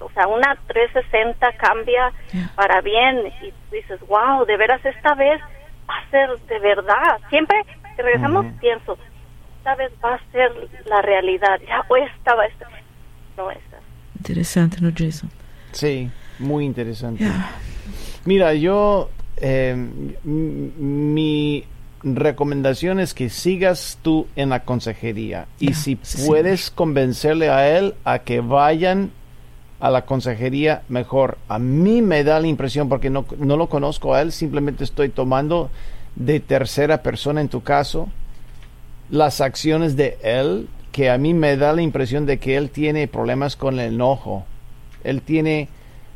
[0.00, 2.12] o sea, una 360 cambia
[2.54, 5.40] para bien y dices, wow, de veras esta vez
[5.90, 7.18] va a ser de verdad.
[7.30, 7.56] Siempre
[7.96, 8.96] que regresamos pienso,
[9.58, 10.52] esta vez va a ser
[10.86, 11.58] la realidad.
[11.66, 12.68] Ya o esta va a ser.
[13.36, 13.78] No esta.
[14.16, 15.30] Interesante, ¿no, Jason?
[15.72, 17.24] Sí, muy interesante.
[18.24, 19.76] Mira, yo, eh,
[20.24, 21.64] mi
[22.02, 25.46] recomendación es que sigas tú en la consejería.
[25.58, 29.10] Y Ya, si sí, puedes convencerle a él a que vayan
[29.80, 31.38] a la consejería, mejor.
[31.48, 35.08] A mí me da la impresión, porque no, no lo conozco a él, simplemente estoy
[35.08, 35.70] tomando
[36.16, 38.08] de tercera persona en tu caso
[39.10, 43.08] las acciones de él, que a mí me da la impresión de que él tiene
[43.08, 44.44] problemas con el enojo.
[45.04, 45.68] Él tiene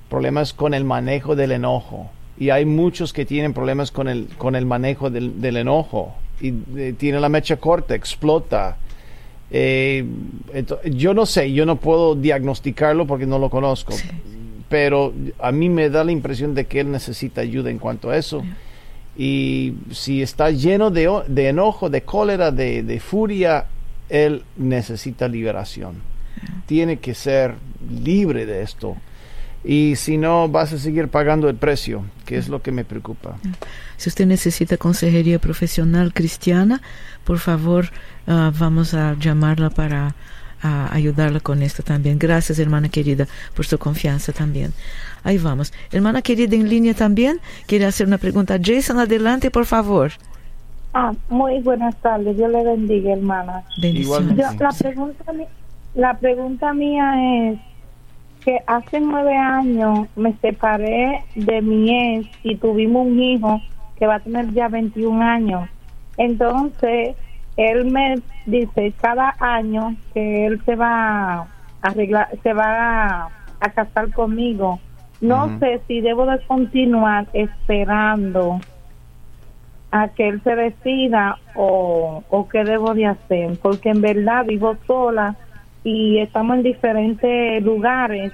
[0.08, 2.11] problemas con el manejo del enojo.
[2.42, 6.12] Y hay muchos que tienen problemas con el, con el manejo del, del enojo.
[6.40, 8.78] Y eh, tiene la mecha corta, explota.
[9.52, 10.05] Eh,
[10.87, 13.94] yo no sé, yo no puedo diagnosticarlo porque no lo conozco.
[14.68, 18.16] Pero a mí me da la impresión de que él necesita ayuda en cuanto a
[18.16, 18.42] eso.
[19.16, 23.66] Y si está lleno de, de enojo, de cólera, de, de furia,
[24.09, 26.02] él necesita liberación.
[26.66, 27.55] Tiene que ser
[27.88, 28.96] libre de esto.
[29.64, 33.37] Y si no, vas a seguir pagando el precio, que es lo que me preocupa.
[33.96, 36.83] Si usted necesita consejería profesional cristiana,
[37.25, 37.90] por favor,
[38.27, 40.16] ah, vamos a llamarla para
[40.62, 42.18] ah, ayudarla con esto también.
[42.18, 44.72] Gracias, hermana querida, por su confianza también.
[45.22, 45.72] Ahí vamos.
[45.92, 48.59] Hermana querida en línea también, quiere hacer una pregunta.
[48.61, 50.11] Jason, adelante, por favor.
[50.92, 52.37] Ah, muy buenas tardes.
[52.37, 53.62] Dios le bendiga, hermana.
[53.81, 54.37] Bendiciones.
[54.37, 55.25] Yo, la pregunta
[55.94, 57.61] la pregunta mía es
[58.44, 63.61] que hace nueve años me separé de mi ex y tuvimos un hijo
[63.98, 65.68] que va a tener ya 21 años.
[66.16, 67.16] Entonces,
[67.57, 71.46] él me dice cada año que él se va a
[71.83, 73.28] arreglar, se va a,
[73.61, 74.81] a casar conmigo.
[75.20, 78.59] No sé si debo de continuar esperando
[79.92, 84.76] a que él se decida o, o qué debo de hacer, porque en verdad vivo
[84.87, 85.37] sola
[85.85, 88.33] y estamos en diferentes lugares,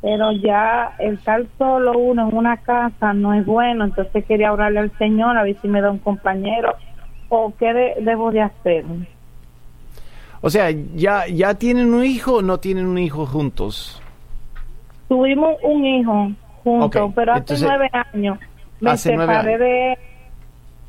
[0.00, 4.78] pero ya el estar solo uno en una casa no es bueno, entonces quería orarle
[4.80, 6.74] al Señor a ver si me da un compañero
[7.28, 8.84] o qué de- debo de hacer.
[10.40, 14.00] O sea, ¿ya, ¿ya tienen un hijo o no tienen un hijo juntos?
[15.08, 16.30] Tuvimos un hijo
[16.62, 18.38] juntos, pero hace entonces, nueve años
[18.80, 19.60] me separé años.
[19.60, 19.98] de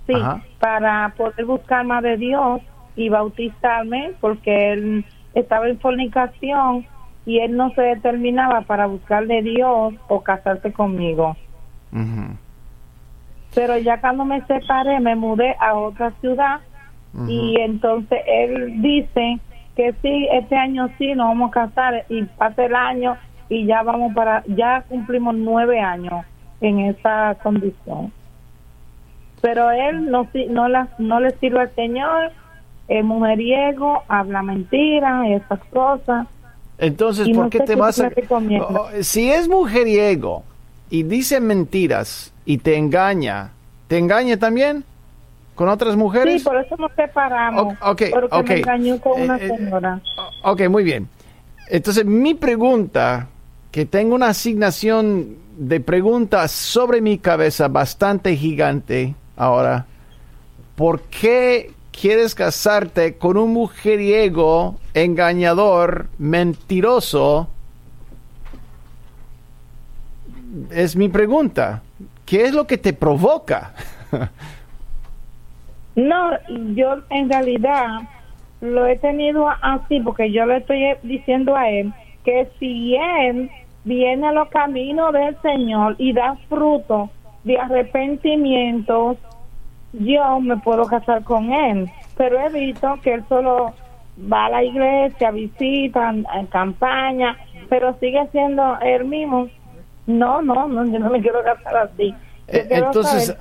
[0.05, 0.41] sí Ajá.
[0.59, 2.61] para poder buscar más de Dios
[2.95, 6.85] y bautizarme porque él estaba en fornicación
[7.25, 11.35] y él no se determinaba para buscar de Dios o casarse conmigo.
[13.53, 16.59] Pero ya cuando me separé me mudé a otra ciudad
[17.27, 19.39] y entonces él dice
[19.75, 23.81] que sí, este año sí nos vamos a casar y pasa el año y ya
[23.81, 26.25] vamos para, ya cumplimos nueve años
[26.61, 28.11] en esa condición.
[29.41, 32.31] Pero él no, no, la, no le sirve al Señor,
[32.89, 36.27] es mujeriego, habla mentiras y esas cosas.
[36.77, 38.09] Entonces, Y ¿por no qué te vas a...
[38.09, 38.69] recomiendas.
[38.71, 40.43] Oh, Si es mujeriego
[40.89, 43.51] y dice mentiras y te engaña,
[43.87, 44.83] ¿te engaña también
[45.55, 46.41] con otras mujeres?
[46.41, 47.75] Sí, por eso nos separamos.
[47.81, 48.49] O- ok, porque ok.
[48.49, 50.01] me engañó con una Eh, eh, señora.
[50.43, 51.07] Ok, muy bien.
[51.69, 53.27] Entonces, mi pregunta,
[53.71, 59.85] que tengo una asignación de preguntas sobre mi cabeza bastante gigante ahora.
[60.75, 67.49] ¿Por qué quieres casarte con un mujeriego, engañador, mentiroso?
[70.71, 71.81] Es mi pregunta.
[72.25, 73.73] ¿Qué es lo que te provoca?
[75.95, 76.31] No,
[76.75, 77.87] yo en realidad
[78.61, 81.91] lo he tenido así porque yo le estoy diciendo a él
[82.23, 83.49] que si él
[83.83, 87.09] viene a los caminos del Señor y da fruto
[87.43, 89.17] de arrepentimientos,
[89.93, 91.89] yo me puedo casar con él.
[92.17, 93.73] Pero he visto que él solo
[94.31, 97.37] va a la iglesia, visita, en campaña,
[97.69, 99.47] pero sigue siendo él mismo.
[100.07, 102.13] No, no, no, yo no me quiero casar así.
[102.47, 103.35] Eh, entonces,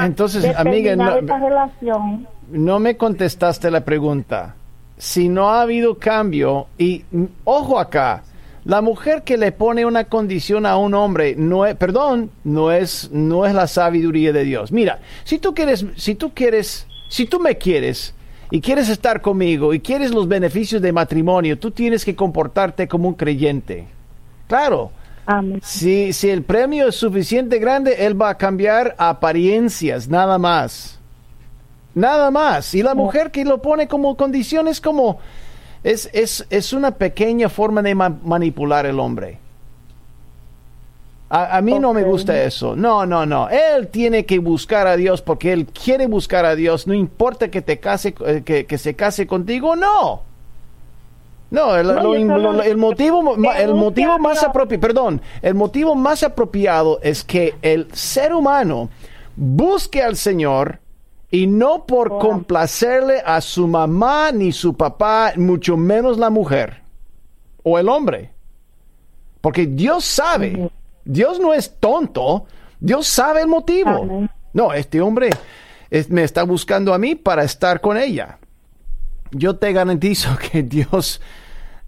[0.00, 2.26] entonces, amiga, no, relación.
[2.50, 4.54] no me contestaste la pregunta.
[4.96, 7.04] Si no ha habido cambio, y
[7.44, 8.22] ojo acá,
[8.68, 13.08] la mujer que le pone una condición a un hombre, no es, perdón, no es,
[13.10, 14.72] no es la sabiduría de Dios.
[14.72, 18.12] Mira, si tú quieres, si tú quieres, si tú me quieres
[18.50, 23.08] y quieres estar conmigo y quieres los beneficios de matrimonio, tú tienes que comportarte como
[23.08, 23.86] un creyente.
[24.48, 24.90] Claro,
[25.62, 30.98] si, si el premio es suficiente grande, él va a cambiar apariencias, nada más.
[31.94, 32.74] Nada más.
[32.74, 35.20] Y la mujer que lo pone como condición es como...
[35.88, 39.38] Es, es, es una pequeña forma de manipular el hombre.
[41.30, 42.76] A, mí no me gusta eso.
[42.76, 43.48] No, no, no.
[43.48, 46.86] Él tiene que buscar a Dios porque él quiere buscar a Dios.
[46.86, 49.76] No importa que te case, eh, que, que se case contigo.
[49.76, 50.24] No.
[51.50, 51.86] No, el,
[52.76, 58.90] motivo, el motivo más apropiado, perdón, el motivo más apropiado es que el ser humano
[59.34, 60.80] busque al Señor
[61.30, 62.18] y no por oh.
[62.18, 66.82] complacerle a su mamá ni su papá, mucho menos la mujer
[67.62, 68.32] o el hombre.
[69.40, 70.70] Porque Dios sabe,
[71.04, 72.46] Dios no es tonto,
[72.80, 74.28] Dios sabe el motivo.
[74.52, 75.30] No, este hombre
[76.08, 78.38] me está buscando a mí para estar con ella
[79.32, 81.20] yo te garantizo que Dios,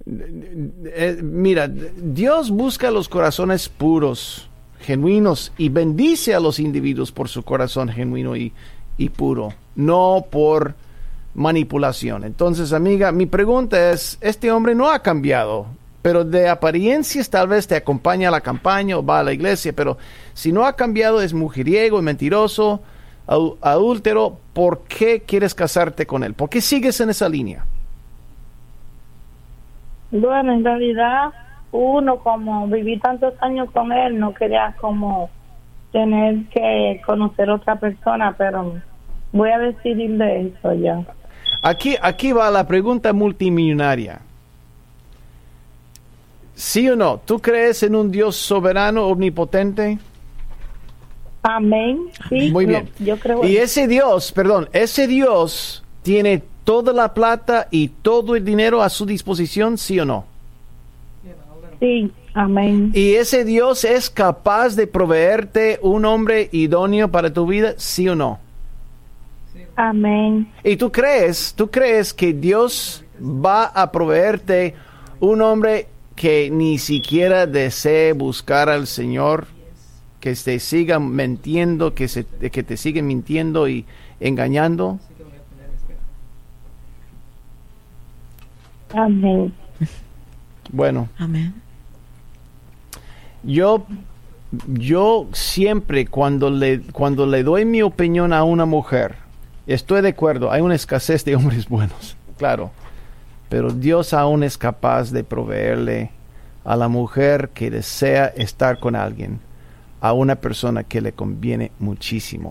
[0.06, 4.48] eh, mira, Dios busca los corazones puros,
[4.80, 8.52] genuinos, y bendice a los individuos por su corazón genuino y,
[9.00, 10.74] y puro, no por
[11.34, 12.22] manipulación.
[12.24, 15.68] Entonces, amiga, mi pregunta es, este hombre no ha cambiado,
[16.02, 19.72] pero de apariencias tal vez te acompaña a la campaña o va a la iglesia,
[19.74, 19.96] pero
[20.34, 22.82] si no ha cambiado es mujeriego y mentiroso,
[23.26, 26.34] adúltero, ¿por qué quieres casarte con él?
[26.34, 27.64] ¿Por qué sigues en esa línea?
[30.10, 31.32] Bueno, en realidad
[31.72, 35.30] uno como viví tantos años con él no quería como
[35.90, 38.74] tener que conocer otra persona, pero
[39.32, 41.04] voy a decidir de eso ya.
[41.62, 44.20] Aquí, aquí va la pregunta multimillonaria.
[46.54, 47.20] ¿Sí o no?
[47.24, 49.98] ¿Tú crees en un Dios soberano, omnipotente?
[51.42, 51.98] Amén.
[52.28, 52.88] Sí, Muy bien.
[52.98, 53.44] yo creo.
[53.44, 58.90] Y ese Dios, perdón, ese Dios tiene toda la plata y todo el dinero a
[58.90, 60.24] su disposición, ¿sí o no?
[61.78, 62.92] Sí, amén.
[62.94, 68.14] ¿Y ese Dios es capaz de proveerte un hombre idóneo para tu vida, sí o
[68.14, 68.38] no?
[69.80, 70.52] Amén.
[70.62, 74.74] ¿Y tú crees, tú crees que Dios va a proveerte
[75.20, 79.46] un hombre que ni siquiera desee buscar al Señor?
[80.20, 83.86] que te sigan mintiendo, que, se, que te siguen mintiendo y
[84.20, 85.00] engañando?
[88.94, 89.52] Amén.
[90.72, 91.08] Bueno.
[91.18, 91.54] Amén.
[93.42, 93.86] Yo,
[94.68, 99.16] yo siempre cuando le, cuando le doy mi opinión a una mujer,
[99.66, 102.70] estoy de acuerdo, hay una escasez de hombres buenos, claro,
[103.48, 106.10] pero Dios aún es capaz de proveerle
[106.64, 109.40] a la mujer que desea estar con alguien
[110.00, 112.48] a una persona que le conviene muchísimo.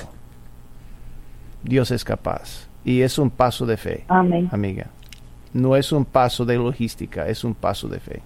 [1.63, 2.67] Dios es capaz.
[2.83, 4.49] Y es un paso de fe, Amén.
[4.51, 4.87] amiga.
[5.53, 8.21] No es un paso de logística, es un paso de fe.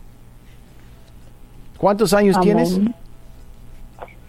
[1.77, 2.79] ¿Cuántos años tienes?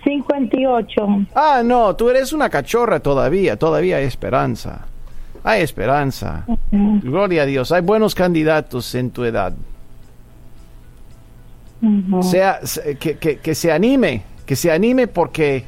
[0.04, 1.26] 58.
[1.34, 4.86] Ah, no, tú eres una cachorra todavía, todavía hay esperanza.
[5.42, 6.46] Hay esperanza.
[6.70, 9.52] Gloria a Dios, hay buenos candidatos en tu edad.
[12.22, 12.60] sea,
[12.98, 15.64] que, que, que se anime, que se anime porque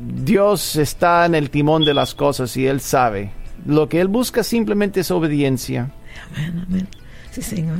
[0.00, 3.30] Dios está en el timón de las cosas y Él sabe.
[3.66, 5.90] Lo que Él busca simplemente es obediencia.
[6.34, 6.88] Amén, amén.
[7.30, 7.78] Sí, Señor.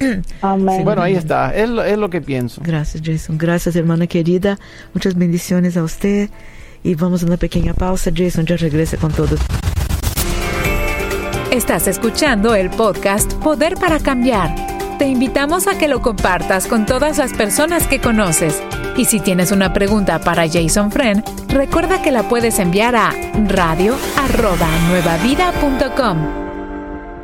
[0.42, 0.84] Amén.
[0.84, 1.54] bueno, ahí está.
[1.54, 2.60] Es lo, es lo que pienso.
[2.64, 3.38] Gracias, Jason.
[3.38, 4.58] Gracias, hermana querida.
[4.94, 6.30] Muchas bendiciones a usted.
[6.82, 8.10] Y vamos a una pequeña pausa.
[8.14, 9.36] Jason ya regresa con todo.
[11.50, 14.54] Estás escuchando el podcast Poder para Cambiar.
[14.98, 18.62] Te invitamos a que lo compartas con todas las personas que conoces
[18.96, 23.10] y si tienes una pregunta para Jason Friend, recuerda que la puedes enviar a
[23.48, 26.39] radio@nuevavida.com.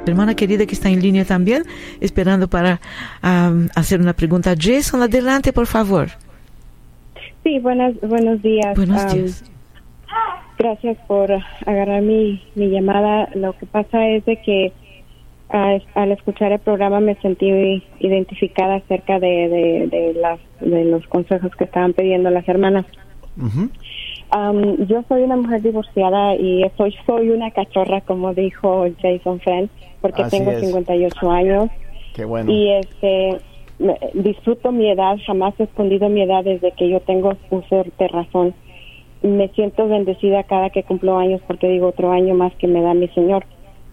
[0.07, 1.65] Hermana querida que está en línea también,
[2.01, 2.81] esperando para
[3.75, 4.55] hacer una pregunta.
[4.59, 6.09] Jason, adelante, por favor.
[7.43, 8.75] Sí, buenos, buenos días.
[8.77, 9.45] Buenos días.
[10.59, 11.31] Gracias por
[11.67, 13.29] agarrar mi, mi llamada.
[13.35, 14.73] Lo que pasa es de que
[15.51, 21.07] ah, al escuchar el programa me sentí identificada acerca de, de, de, las, de los
[21.09, 22.87] consejos que estaban pidiendo las hermanas.
[24.31, 29.71] Am, yo soy una mujer divorciada y soy, soy una cachorra, como dijo Jason Friend,
[30.07, 30.61] porque Así tengo es.
[30.61, 31.71] 58 años
[32.15, 32.51] Qué bueno.
[32.53, 33.41] y este
[34.15, 38.55] disfruto mi edad, jamás he escondido mi edad desde que yo tengo uso de razón.
[39.23, 42.95] Me siento bendecida cada que cumplo años porque digo otro año más que me da
[42.95, 43.45] mi señor.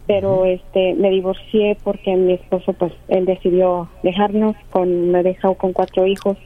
[0.05, 5.73] Pero este me divorcié porque mi esposo pues él decidió dejarnos con me dejó con
[5.73, 6.37] cuatro hijos.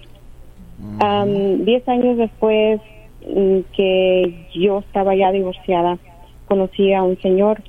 [1.00, 2.80] Am, diez años después
[3.28, 5.98] mm, que yo estaba ya divorciada,
[6.48, 7.62] conocí a un señor,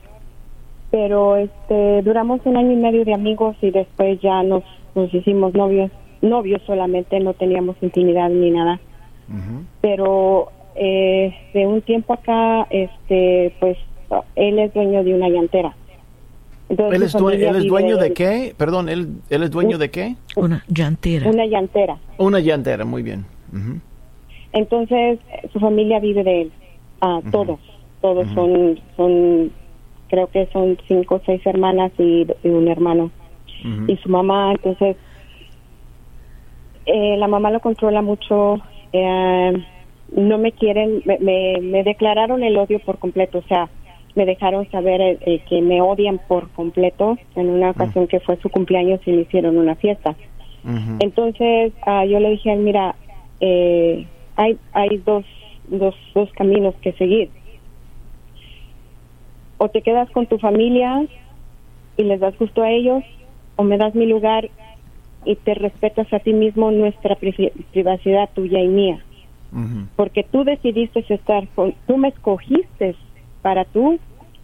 [0.90, 4.62] pero este duramos un año y medio de amigos y después ya nos,
[4.94, 5.90] nos hicimos novios,
[6.22, 8.80] novios solamente, no teníamos intimidad ni nada.
[9.82, 13.76] Pero eh, de un tiempo acá, este, pues
[14.36, 15.74] él es dueño de una llantera.
[16.70, 18.54] Entonces, ¿Él es, due- familia él es dueño de qué?
[18.56, 20.16] Perdón, ¿él, él es dueño de qué?
[20.36, 21.28] Una llantera.
[21.30, 21.98] Una llantera.
[22.18, 23.24] Una llantera, muy bien.
[24.52, 25.18] Entonces,
[25.52, 26.52] su familia vive de él.
[27.00, 27.20] Ah.
[27.30, 27.58] Todos.
[28.00, 29.50] Todos son, son,
[30.08, 33.10] creo que son cinco o seis hermanas y, y un hermano.
[33.88, 34.96] Y su mamá, entonces,
[36.86, 38.60] eh, la mamá lo controla mucho.
[38.92, 39.52] eh,
[40.16, 43.38] no me quieren, me, me, me declararon el odio por completo.
[43.38, 43.68] O sea,
[44.14, 48.48] me dejaron saber eh, que me odian por completo en una ocasión que fue su
[48.48, 50.16] cumpleaños y le hicieron una fiesta.
[51.00, 52.94] Entonces ah, yo le dije, mira,
[53.40, 54.06] eh,
[54.36, 55.24] hay, hay dos,
[55.68, 57.30] dos, dos caminos que seguir.
[59.58, 61.04] O te quedas con tu familia
[61.96, 63.02] y les das gusto a ellos,
[63.56, 64.48] o me das mi lugar
[65.24, 69.04] y te respetas a ti mismo nuestra pri- privacidad tuya y mía.
[69.96, 72.96] Porque tú decidiste estar con, tú me escogiste
[73.42, 73.98] para tu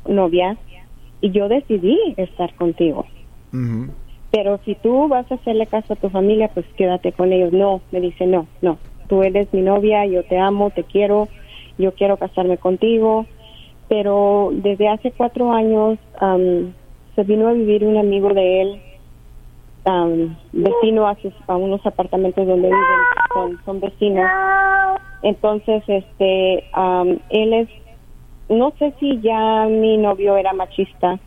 [0.04, 0.58] novia
[1.20, 3.06] y yo decidí estar contigo.
[4.32, 7.52] Pero si tú vas a hacerle caso a tu familia, pues quédate con ellos.
[7.52, 8.78] No, me dice, no, no.
[9.06, 11.28] Tú eres mi novia, yo te amo, te quiero,
[11.78, 13.26] yo quiero casarme contigo.
[13.88, 16.74] Pero desde hace cuatro años am,
[17.14, 18.82] se vino a vivir un amigo de él,
[19.84, 22.82] am, vecino a, sus- a unos apartamentos donde viven,
[23.34, 24.28] son, son vecinos.
[25.22, 27.68] Entonces, este, am, él es,
[28.48, 31.18] no sé si ya mi novio era machista,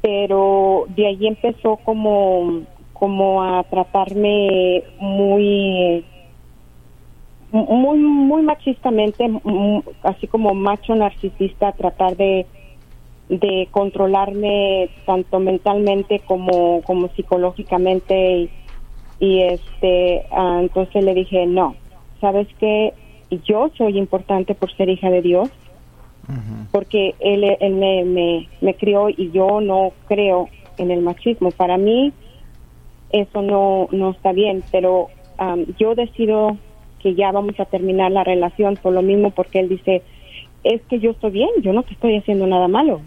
[0.00, 2.62] pero de ahí empezó como
[2.92, 6.04] como a tratarme muy
[7.52, 9.30] muy muy machistamente
[10.02, 12.46] así como macho narcisista tratar de
[13.28, 18.50] de controlarme tanto mentalmente como como psicológicamente y,
[19.20, 21.76] y, este ah, entonces le dije no
[22.20, 22.94] sabes que
[23.44, 25.50] yo soy importante por ser hija de Dios
[26.70, 30.48] porque él, él me, me, me crió y yo no creo
[30.78, 31.50] en el machismo.
[31.50, 32.12] Para mí
[33.10, 36.56] eso no, no está bien, pero am, yo decido
[37.02, 40.02] que ya vamos a terminar la relación por lo mismo porque él dice,
[40.64, 43.00] es que yo estoy bien, yo no te estoy haciendo nada malo.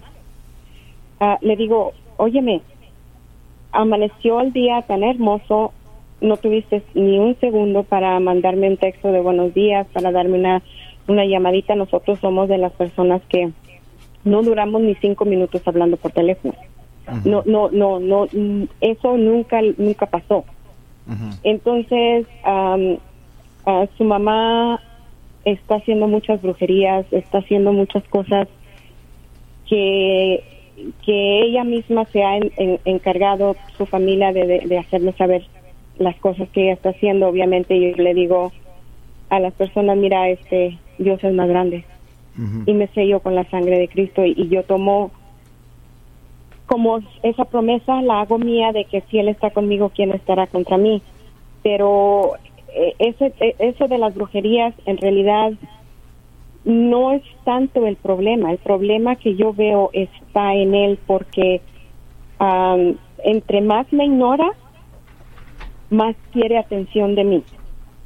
[1.19, 2.61] Ah, le digo, óyeme,
[3.71, 5.73] amaneció el día tan hermoso,
[6.21, 10.61] no tuviste ni un segundo para mandarme un texto de buenos días, para darme una,
[11.07, 11.75] una llamadita.
[11.75, 13.51] Nosotros somos de las personas que
[14.23, 16.55] no duramos ni cinco minutos hablando por teléfono.
[17.23, 20.43] No, no, no, no, mm, eso nunca, nunca pasó.
[21.43, 22.97] Entonces, am,
[23.65, 24.81] ah, su mamá
[25.43, 28.47] está haciendo muchas brujerías, está haciendo muchas cosas
[29.67, 30.43] que,
[31.05, 35.47] que ella misma se ha en- en- encargado, su familia, de, de, de hacerme saber
[35.97, 37.27] las cosas que ella está haciendo.
[37.27, 38.51] Obviamente yo le digo
[39.29, 41.85] a las personas, mira, este Dios es más grande
[42.65, 45.11] y me sello con la sangre de Cristo y, y yo tomo
[46.65, 50.77] como esa promesa la hago mía de que si él está conmigo quién estará contra
[50.77, 51.01] mí
[51.63, 52.33] pero
[52.99, 55.53] ese, eh, eso de las brujerías en realidad
[56.63, 58.51] no es tanto el problema.
[58.51, 61.61] El problema que yo veo está en él porque
[62.39, 64.51] am, entre más me ignora
[65.89, 67.43] más quiere atención de mí.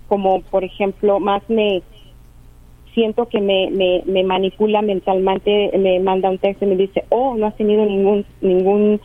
[0.08, 1.82] Como por ejemplo más me
[2.94, 7.36] siento que me, me, me manipula mentalmente, me manda un texto y me dice, oh,
[7.36, 9.00] no has tenido ningún, ningún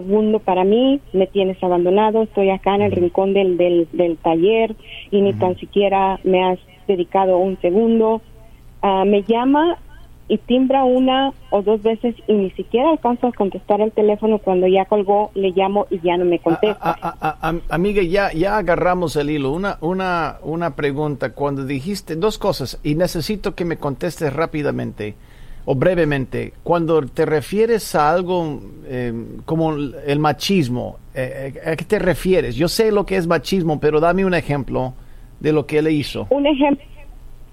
[0.00, 4.74] segundo para mí, me tienes abandonado, estoy acá en el rincón del, del, del taller
[5.10, 8.20] y ni tan siquiera me has dedicado un segundo.
[8.82, 9.78] Ah, me llama
[10.28, 14.66] y timbra una o dos veces y ni siquiera alcanzo a contestar el teléfono cuando
[14.66, 16.76] ya colgó, le llamo y ya no me contesta.
[16.80, 19.52] A- a- a- a- amiga, ya, ya agarramos el hilo.
[19.52, 21.32] Una, una, una pregunta.
[21.32, 25.14] Cuando dijiste dos cosas, y necesito que me contestes rápidamente
[25.66, 26.54] o brevemente.
[26.62, 29.12] Cuando te refieres a algo eh,
[29.44, 32.54] como el machismo, eh, eh, ¿a qué te refieres?
[32.54, 34.94] Yo sé lo que es machismo, pero dame un ejemplo
[35.40, 36.26] de lo que él hizo.
[36.30, 36.84] un ejemplo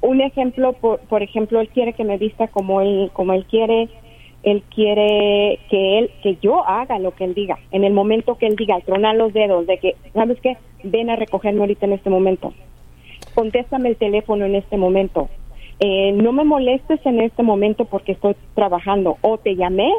[0.01, 3.88] un ejemplo por, por ejemplo él quiere que me vista como él como él quiere
[4.43, 8.47] él quiere que él que yo haga lo que él diga en el momento que
[8.47, 12.09] él diga tronar los dedos de que sabes qué ven a recogerme ahorita en este
[12.09, 12.53] momento
[13.34, 15.30] contéstame el teléfono en este momento
[15.80, 19.91] Eh, no me molestes en este momento porque estoy trabajando o te llamé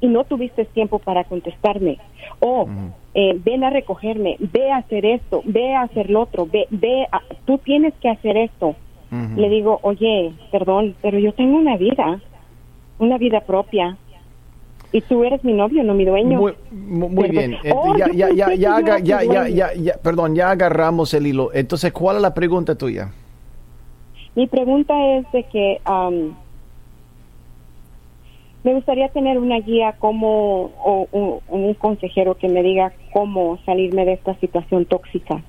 [0.00, 1.98] y no tuviste tiempo para contestarme
[2.40, 2.68] o
[3.14, 7.06] eh, ven a recogerme ve a hacer esto ve a hacer lo otro ve ve
[7.10, 8.76] a- tú tienes que hacer esto
[9.36, 12.20] le digo, oye, perdón, pero yo tengo una vida,
[12.98, 13.96] una vida propia.
[14.90, 16.40] Y tú eres mi novio, no mi dueño.
[16.40, 17.52] Muy, mu- muy bien.
[17.64, 21.50] Eh, Oh, ya, ya, ya, ya, ya, ya, perdón, ya agarramos el hilo.
[21.54, 23.12] Entonces, ¿cuál es la pregunta tuya?
[24.34, 25.80] Mi pregunta es de que
[28.64, 34.04] me gustaría tener una guía como o, un- un consejero que me diga cómo salirme
[34.06, 35.42] de esta situación tóxica.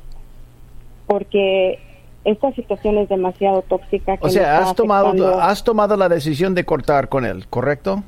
[1.08, 1.80] Porque
[2.26, 4.18] esta situación es demasiado tóxica.
[4.18, 5.40] Que O sea, has tomado, afectando.
[5.42, 8.04] has tomado la decisión de cortar con él, ¿correcto?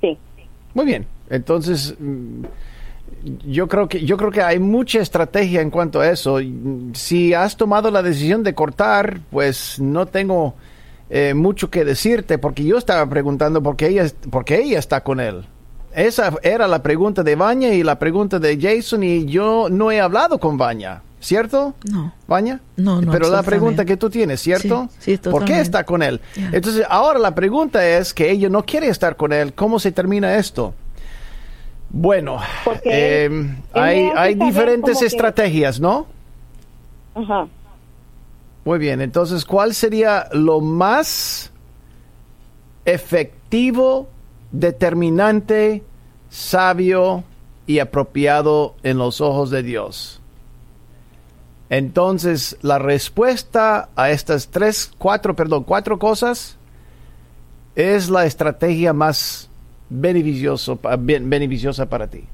[0.00, 0.16] Sí.
[0.74, 1.06] Muy bien.
[1.28, 2.44] Entonces, mm,
[3.46, 6.38] yo creo que yo creo que hay mucha estrategia en cuanto a eso.
[6.94, 10.54] Si has tomado la decisión de cortar, pues no tengo
[11.10, 15.02] eh, mucho que decirte porque yo estaba preguntando por qué ella por qué ella está
[15.02, 15.44] con él.
[15.94, 20.00] Esa era la pregunta de Baña y la pregunta de Jason y yo no he
[20.00, 21.74] hablado con Baña, ¿cierto?
[21.84, 22.14] No.
[22.26, 22.60] Baña?
[22.76, 24.88] No, no, Pero la pregunta que tú tienes, ¿cierto?
[24.98, 26.22] Sí, sí, ¿Por qué está con él?
[26.34, 29.52] Entonces, ahora la pregunta es que ella no quiere estar con él.
[29.52, 30.74] ¿Cómo se termina esto?
[31.94, 32.38] Bueno,
[32.84, 36.06] eh, hay, diferentes que- estrategias, ¿no?
[37.14, 37.46] Ajá.
[38.64, 41.52] Muy bien, entonces, ¿cuál sería lo más
[42.84, 44.08] efectivo,
[44.52, 45.82] determinante,
[46.30, 47.24] sabio
[47.66, 50.20] y apropiado en los ojos de Dios?
[51.68, 56.56] Entonces, la respuesta a estas tres, cuatro, perdón, cuatro cosas
[57.74, 59.48] es la estrategia más
[59.92, 62.24] beneficioso, beneficiosa para ti.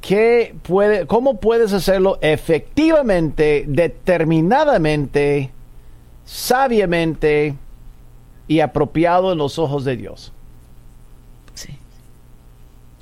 [0.00, 5.50] ¿Qué puede, ¿Cómo puedes hacerlo efectivamente, determinadamente,
[6.24, 7.54] sabiamente
[8.46, 10.32] y apropiado en los ojos de Dios?
[11.54, 11.78] Sí.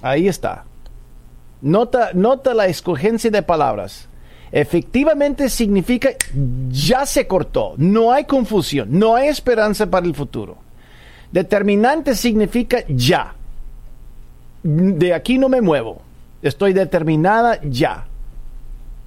[0.00, 0.64] Ahí está.
[1.60, 4.08] Nota, nota la escogencia de palabras.
[4.52, 6.10] Efectivamente significa
[6.68, 10.58] ya se cortó, no hay confusión, no hay esperanza para el futuro.
[11.32, 13.34] Determinante significa ya.
[14.62, 16.02] De aquí no me muevo.
[16.42, 18.04] Estoy determinada ya.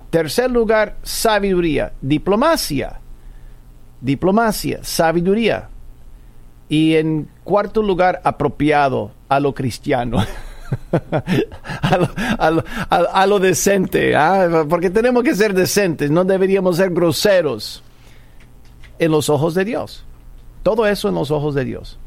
[0.10, 3.00] Tercer lugar, sabiduría, diplomacia.
[4.02, 5.70] Diplomacia, sabiduría.
[6.68, 10.18] Y en cuarto lugar, apropiado a lo cristiano.
[12.40, 14.66] a, lo, decente, ¿ah?
[14.68, 17.84] porque tenemos que ser decentes, no deberíamos ser groseros
[18.98, 20.04] en los ojos de Dios.
[20.64, 22.00] Todo eso en los ojos de Dios.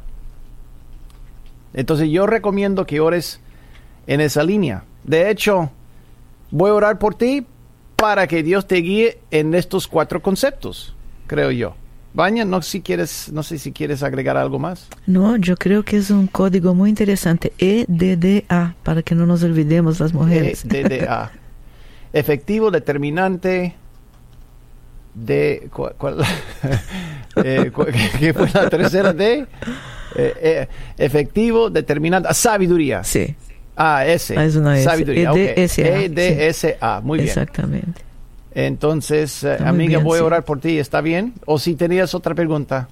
[1.78, 3.38] Entonces yo recomiendo que ores
[4.08, 4.82] en esa línea.
[5.04, 5.70] De hecho,
[6.50, 7.46] voy a orar por ti
[7.94, 10.96] para que Dios te guíe en estos cuatro conceptos,
[11.28, 11.76] creo yo.
[12.14, 14.88] Baña, no, si quieres, no sé si quieres agregar algo más.
[15.06, 17.52] No, yo creo que es un código muy interesante.
[17.58, 20.64] EDDA, para que no nos olvidemos las mujeres.
[20.64, 21.30] E, DDA.
[22.12, 23.76] Efectivo, determinante,
[25.14, 25.68] de...
[25.72, 26.16] ¿cuál- cuál?
[27.36, 27.86] Eh, cu-
[28.18, 29.46] ¿Qué fue la tercera D?
[30.16, 33.04] Eh, eh, efectivo, determinante, ah, sabiduría.
[33.04, 33.36] Sí,
[33.76, 34.36] Ah, S.
[34.36, 34.84] Ah, es una S.
[34.84, 35.38] Sabiduría, ok.
[35.38, 37.28] EDSA, EDSA, muy bien.
[37.28, 38.02] exactamente.
[38.52, 41.34] Entonces, eh, Está amiga, bien, voy a orar por ti, ¿está bien?
[41.46, 42.88] O si tenías otra pregunta.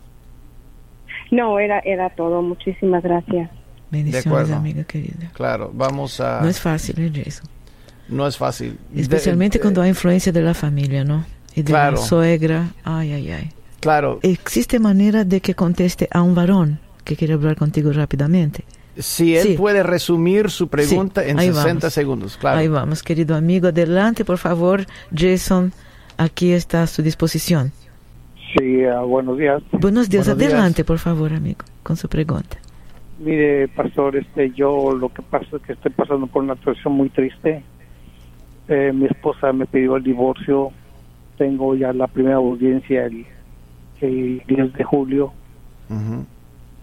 [1.33, 2.41] No, era, era todo.
[2.41, 3.51] Muchísimas gracias.
[3.91, 5.29] Bendiciones, amiga querida.
[5.33, 6.41] Claro, vamos a...
[6.41, 7.49] No es fácil, ¿eh, Jason?
[8.09, 8.79] no es fácil.
[8.95, 11.25] Especialmente De- cuando hay influencia de la familia, ¿no?
[11.57, 11.97] Y de Claro.
[11.97, 12.69] la suegra.
[12.85, 13.51] Ay, ay, ay.
[13.81, 18.65] Claro, ¿Existe manera de que conteste a un varón que quiere hablar contigo rápidamente?
[18.99, 19.55] si él Sí.
[19.59, 21.93] puede resumir su pregunta Sí, en ahí 60 vamos.
[21.93, 22.59] segundos, claro.
[22.61, 23.69] Ahí vamos, querido amigo.
[23.69, 24.87] Adelante, por favor.
[25.15, 25.71] Jason,
[26.17, 27.73] aquí está a su disposición.
[28.57, 29.63] Sí, ah, buenos días.
[29.71, 30.25] Buenos días.
[30.25, 30.51] Buenos días.
[30.55, 32.57] Adelante, por favor, amigo, con su pregunta.
[33.19, 37.11] Mire, pastor, este, yo lo que pasa es que estoy pasando por una situación muy
[37.11, 37.63] triste.
[38.69, 40.73] Eh, mi esposa me pidió el divorcio.
[41.37, 43.27] Tengo ya la primera audiencia el,
[44.01, 45.33] el 10 de julio.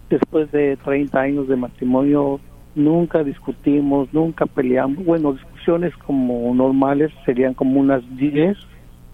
[0.08, 2.40] Después de 30 años de matrimonio,
[2.74, 5.04] nunca discutimos, nunca peleamos.
[5.04, 8.56] Bueno, discusiones como normales serían como unas 10,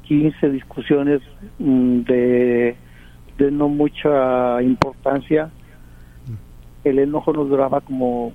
[0.02, 1.20] 15 discusiones
[1.58, 2.76] mm, de,
[3.38, 5.50] de no mucha importancia.
[6.82, 8.32] El enojo nos duraba como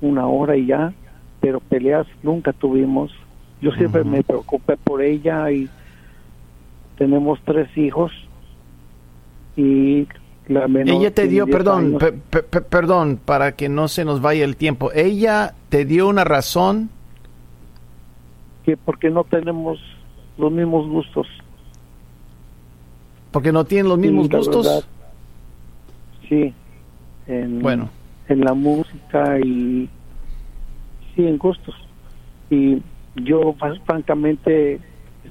[0.00, 0.92] una hora y ya,
[1.40, 3.12] pero peleas nunca tuvimos.
[3.60, 5.68] Yo siempre me preocupé por ella y
[6.98, 8.12] tenemos tres hijos
[9.56, 10.06] y
[10.48, 11.98] la menor Ella te dio, 10 perdón,
[12.70, 14.90] perdón, para que no se nos vaya el tiempo.
[14.92, 16.90] Ella te dio una razón.
[18.64, 19.78] que porque no tenemos
[20.36, 21.26] los mismos gustos.
[23.30, 24.66] Porque no tienen los mismos Sí, gustos.
[24.66, 24.84] verdad,
[26.28, 26.54] sí,
[27.26, 27.88] en, Bueno.
[28.28, 29.88] en la música y
[31.14, 31.74] sí, en gustos.
[32.50, 32.82] Y
[33.16, 34.80] yo fran- francamente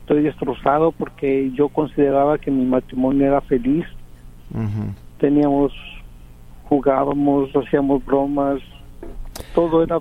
[0.07, 3.83] estoy destrozado porque yo consideraba que mi matrimonio era feliz.
[5.19, 5.73] Teníamos,
[6.69, 8.61] jugábamos, hacíamos bromas,
[9.53, 9.99] todo era,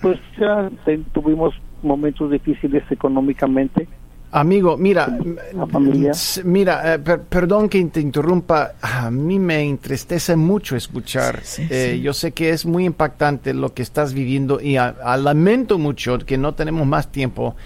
[0.00, 0.70] pues ya
[1.12, 3.88] tuvimos momentos difíciles económicamente.
[4.30, 5.08] Amigo, mira,
[5.52, 6.12] La familia.
[6.12, 8.72] s- mira, eh, per- perdón que te interrumpa.
[8.80, 11.40] A mí me entristece mucho escuchar.
[11.42, 12.00] Sí, sí, Eh, sí.
[12.02, 16.16] Yo sé que es muy impactante lo que estás viviendo y a- a- lamento mucho
[16.18, 17.56] que no tenemos más tiempo.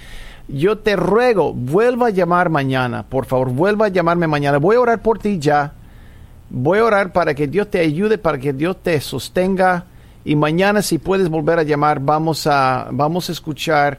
[0.48, 4.58] Yo te ruego, vuelva a llamar mañana, por favor, vuelva a llamarme mañana.
[4.58, 5.72] Voy a orar por ti ya.
[6.50, 9.86] Voy a orar para que Dios te ayude, para que Dios te sostenga.
[10.24, 13.98] Y mañana, si puedes volver a llamar, vamos a, vamos a escuchar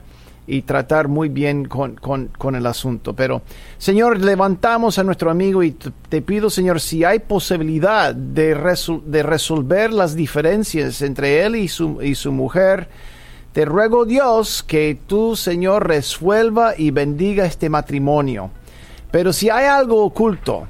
[0.50, 3.14] y tratar muy bien con, con- con el asunto.
[3.14, 3.42] Pero,
[3.78, 9.24] Señor, levantamos a nuestro amigo y te, pido, Señor, si hay posibilidad de, resol- de
[9.24, 12.88] resolver las diferencias entre él y su, y su mujer,
[13.58, 18.52] te ruego, Dios, que tú, Señor, resuelva y bendiga este matrimonio.
[19.10, 20.68] Pero si hay algo oculto,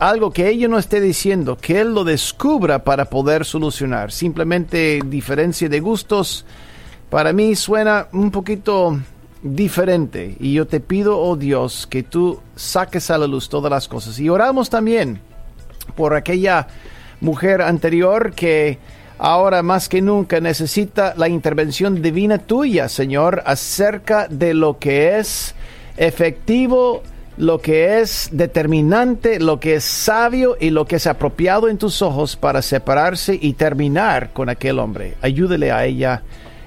[0.00, 4.10] algo que ella no esté diciendo, que él lo descubra para poder solucionar.
[4.10, 6.44] Simplemente diferencia de gustos,
[7.08, 8.98] para mí suena un poquito
[9.40, 10.36] diferente.
[10.40, 14.18] Y yo te pido, oh Dios, que tú saques a la luz todas las cosas.
[14.18, 15.20] Y oramos también
[15.94, 16.66] por aquella
[17.20, 18.80] mujer anterior que
[19.18, 25.54] ahora más que nunca necesita la intervención divina tuya, Señor, acerca de lo que es
[25.96, 27.02] efectivo,
[27.36, 32.02] lo que es determinante, lo que es sabio y lo que es apropiado en tus
[32.02, 35.14] ojos para separarse y terminar con aquel hombre.
[35.22, 36.22] Ayúdele a ella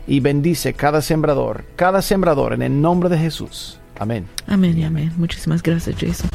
[0.07, 3.79] y bendice cada sembrador, cada sembrador en el nombre de Jesús.
[3.99, 4.27] Amén.
[4.47, 5.11] Amén y amén.
[5.17, 6.29] Muchísimas gracias, Jason.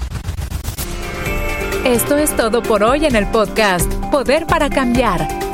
[1.85, 5.52] Esto es todo por hoy en el podcast Poder para Cambiar.